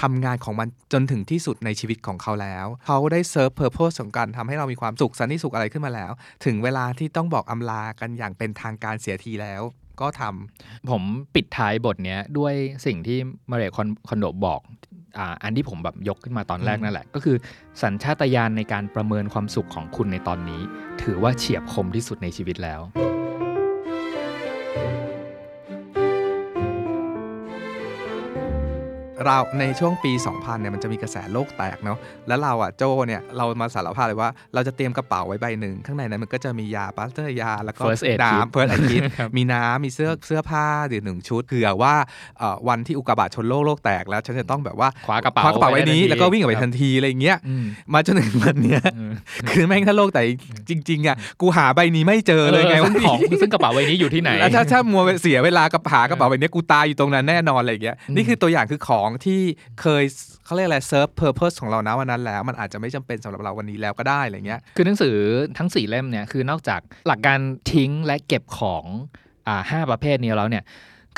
[0.00, 6.10] ทำงานของมันจนถึงที่สุดในชีวิตของเขาแล้ว เขาได้ serve purpose ของการทำให้เรามีความสุขสันติสุขอะไรขึ้นมาแล้ว
[6.44, 9.62] ถึงเวลาที่ต้องบอกอำลากันอย่างเป็นทางการเสียทีแล้ว
[10.02, 11.02] ก็ทำผม
[11.34, 12.54] ปิดท้ายบทเนี้ยด้วย
[12.86, 13.18] สิ่งที่
[13.50, 14.60] มาริเอะ คนโดบอก
[15.18, 17.36] อ่าอันที่ผมแบบยกขึ้นมาตอนแรกอืมนั่นแหละ ก็คือ
[17.82, 20.60] สัญชาตญาณในการประเมินความสุขของคุณในตอนนี้
[21.02, 22.80] ถือว่าเฉียบคมที่สุดในชีวิตแล้ว
[29.26, 31.98] เราในช่วงปี 2000เนี่ยมันจะมีกระแสโลกแตกเนาะ
[32.28, 41.94] แล้วเราอะโจเนี่ยเรามาสารภาพเลยว่าเราจะเตรียมกระเป๋าไว้ใบหนึ่งข้างในนั้นมันก็จะมียาพลาสเตอร์ยาแล้วก็ First aid kit น้ำ first aid kit ครับมีน้ำมีเสื้อเสื้อผ้าหรือหนึ่งชุดเผื่อว่า
[42.38, 49.12] เอ่อวันที่อุกกาบาตชนโลกโลกแตกแล้วฉันจะต้องแบบว่าคว้ากระเป๋าคว้ากระเป๋าไว้นี้ไว้ทันทีแล้วก็วิ่งออกไปครับทันทีอะไรอย่างเงี้ยอืมมาจนถึงวันเนี้ยอืม
[49.50, 50.22] คือแม่งถ้าโลกแตก
[50.68, 59.40] จริงๆอะกูหาใบนี้ไม่เจอเลยไงออว่าซึ่ของซึ่งกระเป๋าใบนี้อยู่ที่ไหนแล้วถ้าถ้ามัวเสียเวลากับหากระเป๋าใบเนี้ยกูตายอยู่ตรงนั้นแน่นอนอะไรอย่างเงี้ยอืมนี่คือตัวอย่างคือของที่
[59.80, 60.04] เคย
[60.44, 65.16] เขาเรียกอะไร serve purpose ของเรานะวันนั้นแล้ว มันอาจจะไม่จำเป็นสำหรับเราวันนี้แล้วก็ได้อะไรเงี้ยคือหนังสือ
[65.58, 67.40] ทั้งสี่เล่มเนี่ยคือนอกจากหลักการ
[67.72, 68.84] ทิ้งและเก็บของ
[69.46, 70.64] อ่าห้าประเภทนี้แล้วเนี่ย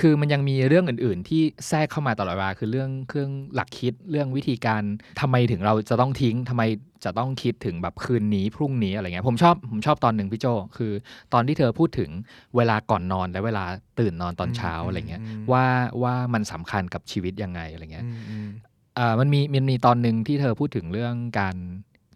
[0.00, 4.82] คือมันยังมีเรื่องอื่น ๆ ที่แทรกเข้ามาตลอดเวลาคือเรื่องเรื่องหลักคิดเรื่องวิธีการ
[5.20, 6.62] ทำไมถึงเราจะต้องทิ้งทำไม
[7.04, 10.92] จะต้องคิดถึงแบบคืนนี้พรุ่งนี้อะไรเงี้ยผมชอบผมชอบตอนหนึ่งพี่โจคือ
[11.32, 12.10] ตอนที่เธอพูดถึง
[12.56, 13.64] เวลาก่อนนอนและเวลา
[14.00, 15.64] ตื่นนอนตอนเช้าอืมอะไรเงี้ยอืมว่า
[16.02, 18.48] ว่ามันสำคัญกับชีวิตยังไงอะไรเงี้ยอืมอืม
[18.98, 21.56] อ่ามันมีมันมีตอนหนึ่งที่เธอพูดถึงเรื่องการ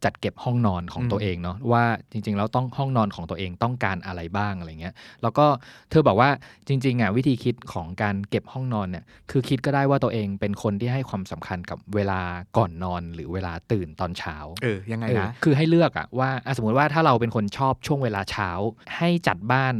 [0.04, 5.46] จัดเก็บห้องนอนของอืมตัวเองเนาะว่าจริง ๆ แล้วต้องห้องนอนของตัวเองต้องการอะไรบ้างอะไรเงี้ยแล้วก็
[5.90, 6.30] เธอบอกว่า
[6.68, 12.20] จริงๆอะวิธีคิดของการเก็บห้องนอนเนี่ยคือคิดก็ได้ว่าตัวเองเป็นคนที่ให้ความสำคัญกับเวลา
[12.56, 18.50] ก่อนนอนหรือเวลาตื่นตอนเช้าเออยังไงเออนะคือให้เลือกอะว่าอะสมมติว่าถ้าเราเป็นคนชอบช่วงเวลาเช้า
[18.96, 19.74] ให้จัดบ้าน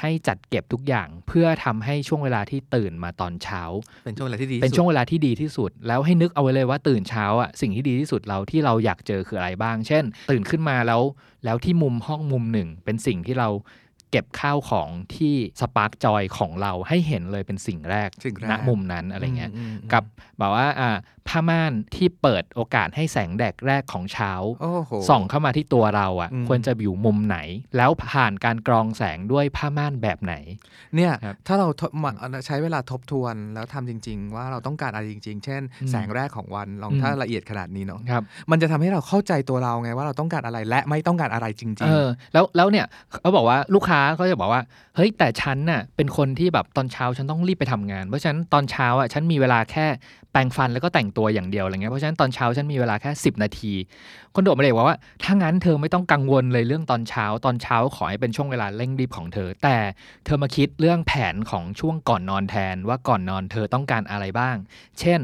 [0.00, 3.62] ให้จัดเก็บทุกอย่างเพื่อทำให้ช่วงเวลาที่ตื่นมาตอนเช้า
[4.04, 11.02] เป็นช่วงเวลาที่ดีที่เป็นสุดช่วงเวลาที่ดีที่สุด แล้วให้นึกเอาไว้เลยว่าตื่นเช้าอะสิ่งที่ดีที่สุดเราที่เราอยากเจอคืออะไรบ้าง เช่น ตื่นขึ้นมาแล้ว
[11.44, 13.48] แล้วที่มุมห้องมุมหนึ่ง เป็นสิ่งที่เรา
[14.10, 20.02] เก็บข้าวของที่สปาร์กจอยของเราให้เห็นเลยเป็นสิ่งแรกสิ่งแรกณมุมนั้นอะไรเงี้ยมอืมกับ
[20.38, 20.90] แบบว่าอ่า
[21.28, 27.38] ผ้าม่านที่เปิดโอกาสให้แสงแดดแรกของเช้าโอ้โหส่องเข้ามาที่ตัวเราอะอืมควรจะอยู่มุมไหน
[27.76, 30.34] แล้วผ่านการกรองแสงด้วยผ้าม่านแบบไหน
[30.96, 32.10] เนี่ยครับถ้าเราทบมา
[32.46, 42.86] ใช้เวลาทบทวนแล้วทำจริง ๆ ว่าเราต้องการอะไรจริง ๆ เช่นอืมแสงแรกของวันลองอืมถ้าละเอียดขนาดนี้เนาะครับมันจะทำให้เราเข้าใจตัวเราไงว่าเราต้องการอะไรและไม่ต้องการอะไรจริงเออแล้วแล้วเนี่ย
[43.20, 44.62] เขาบอกว่าลูกค้าเขาจะบอกว่า
[44.96, 49.86] เฮ้ยแต่ฉันน่ะเป็นคนที่แบบตอนเช้าฉันต้องรีบไปทำงาน เพราะฉะนั้นตอนเช้าอะฉันมีเวลาแค่
[50.32, 53.72] แปรงฟันแล้วก็แต่งตัวอย่างเดียวอะไรเงี้ยเพราะฉะนั้นตอนเช้าฉันมีเวลาแค่ 10 นาที
[54.34, 59.76] คนโดดมาเลยบอกว่าถ้างั้นเธอไม่ต้องกังวลเลยเรื่องตอนเช้า ตอนเช้าขอให้เป็นช่วงเวลาเร่งรีบของเธอ แต่
[60.24, 64.56] เธอมาคิดเรื่องแผนของช่วงก่อนนอนแทนว่าก่อนนอนเธอต้องการอะไรบ้าง
[65.00, 65.20] เช่น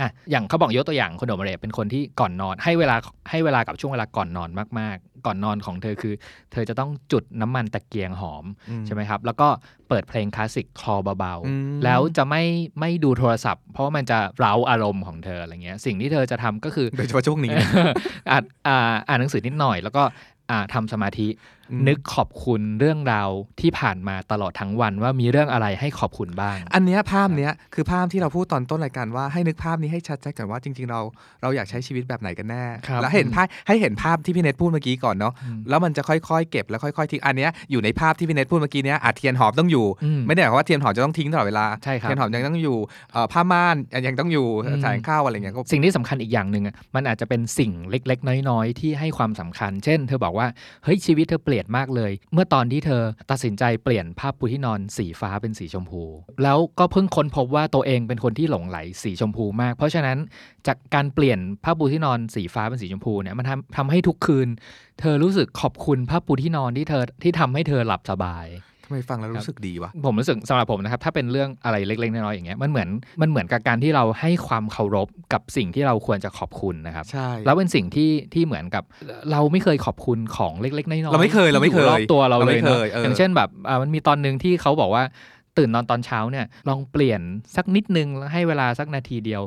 [0.00, 2.96] อะอย่างเขาบอกยกตัวอย่างคนโดมาเลเป็นคนที่ก่อนนอนให้เวลา
[3.30, 6.14] ให้เวลากับช่วงเวลาก่อนนอนมากๆ ก่อนนอนของเธอคือ
[6.52, 9.48] เธอจะต้องจุดน้ำมันตะเกียงหอมอืมใช่ไหมครับ แล้วก็
[9.88, 12.42] เปิดเพลงคลาสสิกคลอเบาอืมๆแล้วจะไม่
[12.80, 17.54] ไม่ดูโทรศัพท์ เพราะว่ามันจะเร้าอารมณ์ของเธออะไรเงี้ย สิ่งที่เธอจะทำก็คือโดยเฉพาะช่วงนี้
[18.30, 20.02] อ่านอ่าอ่านหนังสือนิดหน่อยแล้วก็
[20.50, 21.28] อ่าทำสมาธิ
[21.63, 31.00] อืมนึกขอบคุณเรื่องราวที่ผ่านมาตลอดทั้งวันว่ามีเรื่องอะไรให้ขอบคุณบ้าง อันเนี้ยภาพเนี้ยคือภาพที่เราพูดตอนต้นรายการว่าให้นึกภาพนี้ให้ชัดๆก่อนว่าจริง ๆ เรา
[31.42, 42.78] เราอยากใช้ชีวิตแบบไหนกันแน่ครับแล้วเห็นภาพให้เห็นภาพที่พี่เนทพูดเมื่อกี้ก่อนเนาะอืมแล้วมันจะค่อยๆ เก็บแล้วค่อยๆทิ้งอันเนี้ยอยู่ในภาพที่พี่เนทพูดเมื่อกี้เนี้ยอาเทียนหอมต้องอยู่อืมไม่ได้หมายความว่าเทียนหอมจะต้องทิ้งตลอดเวลาใช่ครับเทียนหอมยังต้องอยู่
[43.12, 50.46] เอ่อผ้าม่านยังต้องอยู่อืมแสงข้าวอะไรเงี้ยก็สิ่งที่สำคัญอีกอย่างหนึ่งอะมันอาจจะเป็นสิ่งเล็ก ๆ น้อย ๆ ที่ให้ความสำคัญ เช่น เธอบอกว่า
[50.84, 56.02] เฮ้ยชีวิตเธอเปลี่ยนมากเลย เมื่อตอนที่เธอตัดสินใจเปลี่ยนผ้าปูที่นอนสีฟ้าเป็นสีชมพู
[56.42, 60.18] แล้วก็เพิ่งค้นพบว่าตัวเองเป็นคนที่หลงไหลสีชมพูมาก เพราะฉะนั้น
[60.66, 64.48] จากการเปลี่ยนผ้าปูที่นอนสีฟ้าเป็นสีชมพูเนี่ยมันทำทำให้ทุกคืน
[65.00, 68.46] เธอรู้สึกขอบคุณผ้าปูที่นอนที่เธอที่ทำให้เธอหลับสบาย
[68.84, 72.88] ทำไมฟังแล้วรู้สึกดีวะ ผมรู้สึกสำหรับผมนะครับ ถ้าเป็นเรื่องอะไรเล็กๆ น้อยๆอย่างเงี้ยมันเหมือน
[73.22, 78.84] มันเหมือนกับการที่เราให้ความเคารพกับสิ่งที่เราควรจะขอบคุณนะครับใช่แล้วเป็นสิ่งที่ที่เหมือนกับ
[79.30, 85.04] เราไม่เคยขอบคุณของเล็กๆน้อยๆเราไม่เคยเราไม่เคยที่อรอบตัวเราเราเลไม่ยเนอะเคยเออออย่างเช่นแบบอ่ามันมีตอนหนึ่งที่เขาบอกว่า
[85.58, 87.20] ตื่นนอนตอนเช้าเนี่ยลองเปลี่ยน
[87.56, 89.42] สักนิดนึงแล้วให้เวลาสักนาทีเดียว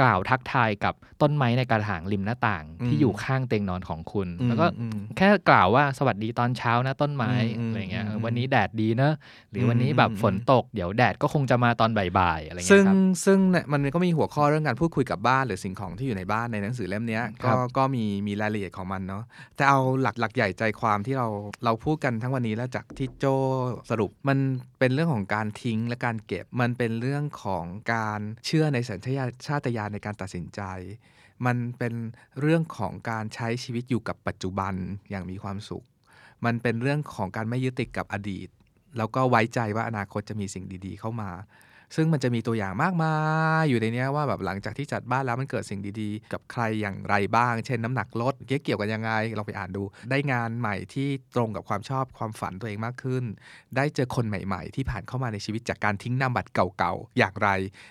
[0.00, 9.14] กล่าวทักทายกับต้นไม้ในกระถางริมหน้าต่าง ที่อยู่ข้างเตียงนอนของคุณอืมแล้วก็อืมแค่กล่าวว่าสวัสดีตอนเช้านะต้นไม้อืมอะไรเงี้ยอืมเออวันนี้แดดดีเนอะ
[9.50, 19.22] หรือวันนี้แบบอืมฝนตกเดี๋ยวแดดก็คงจะมาตอนบ่ายๆอะไรเงี้ซึ่งยครับซึ่งเนี่ยมันก็มีหัวข้อเรื่องการพูดคุยกับบ้านหรือสิ่งของที่อยู่ในบ้านในหนังสือเล่มเนี้ยครัก็บก็มีมีรายละเอียดของมันเนาะ
[19.56, 21.28] แต่เอาหลักหลักใหญ่ใจความที่เรา
[21.64, 23.24] เราพูดกันทั้งวันนี้แล้วจากที่โจ
[23.90, 24.38] สรุปมัน
[24.78, 27.64] เป็นเรื่องของการทิ้งและการเก็บมันเป็นเรื่องของ
[27.94, 28.98] การเชื่อในสัญ
[29.46, 30.60] ชาตญาณในการตัดสินใจ
[31.46, 31.94] มันเป็น
[32.40, 34.74] เรื่องของการใช้ชีวิตอยู่กับปัจจุบัน
[35.10, 35.84] อย่างมีความสุข
[36.44, 38.48] มันเป็นเรื่องของการไม่ยึดติดกับอดีต
[38.98, 41.30] แล้วก็ไว้ใจว่าอนาคตจะมีสิ่งดีๆ เข้ามา
[41.96, 43.14] ซึ่งมันจะมีตัวอย่างมากมา
[43.60, 53.24] ยอยู่ในนี้ว่าแบบหลังจากที่จัดบ้านแล้วมันเกิดสิ่งดีๆ กับใครอย่างไรบ้าง เช่นน้ำหนักลดเกี่ยวกันยังไงลองไปอ่านดู ได้งานใหม่ที่ตรงกับความชอบความฝันตัวเองมากขึ้น
[53.76, 57.48] ได้เจอคนใหม่ ๆ ที่ผ่านเข้ามาในชีวิตจากการทิ้งนามบัตรเก่าๆอย่างไร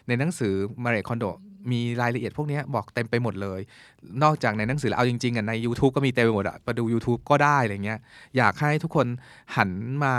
[0.07, 1.25] ในหนังสือมาเรคอนโด
[1.71, 3.59] มีรายละเอียดพวกนี้บอกเต็มไปหมดเลย
[4.23, 7.99] นอกจากในหนังสือแล้วเอาจริงๆอะใน YouTube ก็มีเต็มไปหมดอะไปดู YouTube ก็ได้อะไรเงี้ย
[8.37, 9.07] อยากให้ทุกคน
[9.55, 9.69] หัน
[10.03, 10.13] มา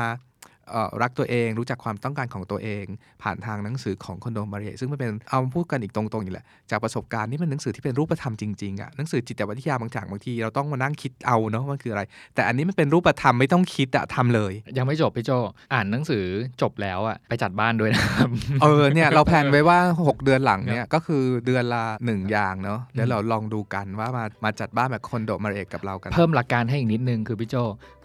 [1.03, 2.85] รักตัวเองรู้จักความต้องการของตัวเอง
[3.23, 12.03] ผ่านทางหนังสือของคอนโดมาเรียซึ่งมันเป็นเอามาพูดกันอีกตรงๆอย่างแหละจากประสบการณ์นี่มันหนังสือที่เป็นรูปธรรมจริงๆอะหนังสือจิตวิทยาบางอย่างบางทีเราต้องมานั่งคิดเอาเนาะมันคืออะไร
[12.35, 15.31] แต่อันนี้มันเป็นรูปธรรมไม่ต้องคิดอะทำเลย ยังไม่จบพี่โจ
[15.73, 16.25] อ่านหนังสือ
[16.63, 18.29] จบแล้วอะไปจัดบ้านด้วยนะครับ
[18.63, 27.57] เออเนี่ยเราแพลนไว้ว่า 6 เดือนหลังเนี่ยก็คือเดือนละหนึ่งอย่างเนาะเดี๋ยวเราลองดูกันว่ามามาจัดบ้านแบบคอนโดมาเรียกับเรากันเพิ่มหลักการให้อีกนิดนึงคือพี่โจ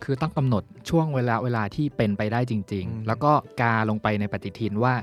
[0.04, 3.32] คือต้องกำหนดช่วงเวลาเวลาที่เป็นไปได้จริงอืมๆแล้วก็
[3.62, 4.94] กาลงไปในปฏิทินว่า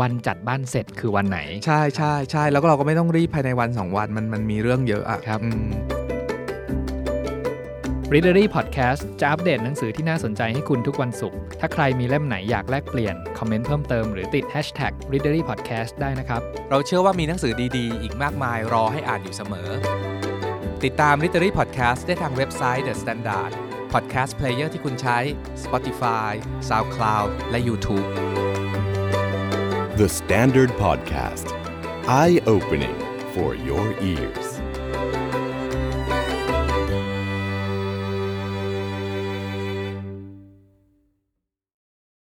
[0.00, 5.66] วันจัดบ้านเสร็จคือวันไหน ใช่ใช่ใช่แล้วก็เราก็ไม่ต้องรีบภายในวัน 2 วันมันมันมีเรื่องเยอะอะครับอืม
[8.12, 19.68] Readery Podcast จะอัปเดตหนังสือที่น่าสนใจให้คุณทุกวันศุกร์ ถ้าใครมีเล่มไหนอยากแลกเปลี่ยน คอมเมนต์เพิ่มเติมหรือติด Hashtag Readery Podcast ได้นะครับ เราเชื่อว่ามีหนังสือดีๆ อีกมากมายรอให้อ่านอยู่เสมอ
[20.84, 23.52] ติดตาม Readery Podcast ได้ทางเว็บไซต์ The Standard
[23.92, 25.18] podcast player ที่คุณใช้
[25.64, 26.32] Spotify
[26.68, 28.06] SoundCloud และ YouTube
[30.00, 31.46] The Standard Podcast.
[32.20, 32.96] Eye opening
[33.34, 34.51] for your ears.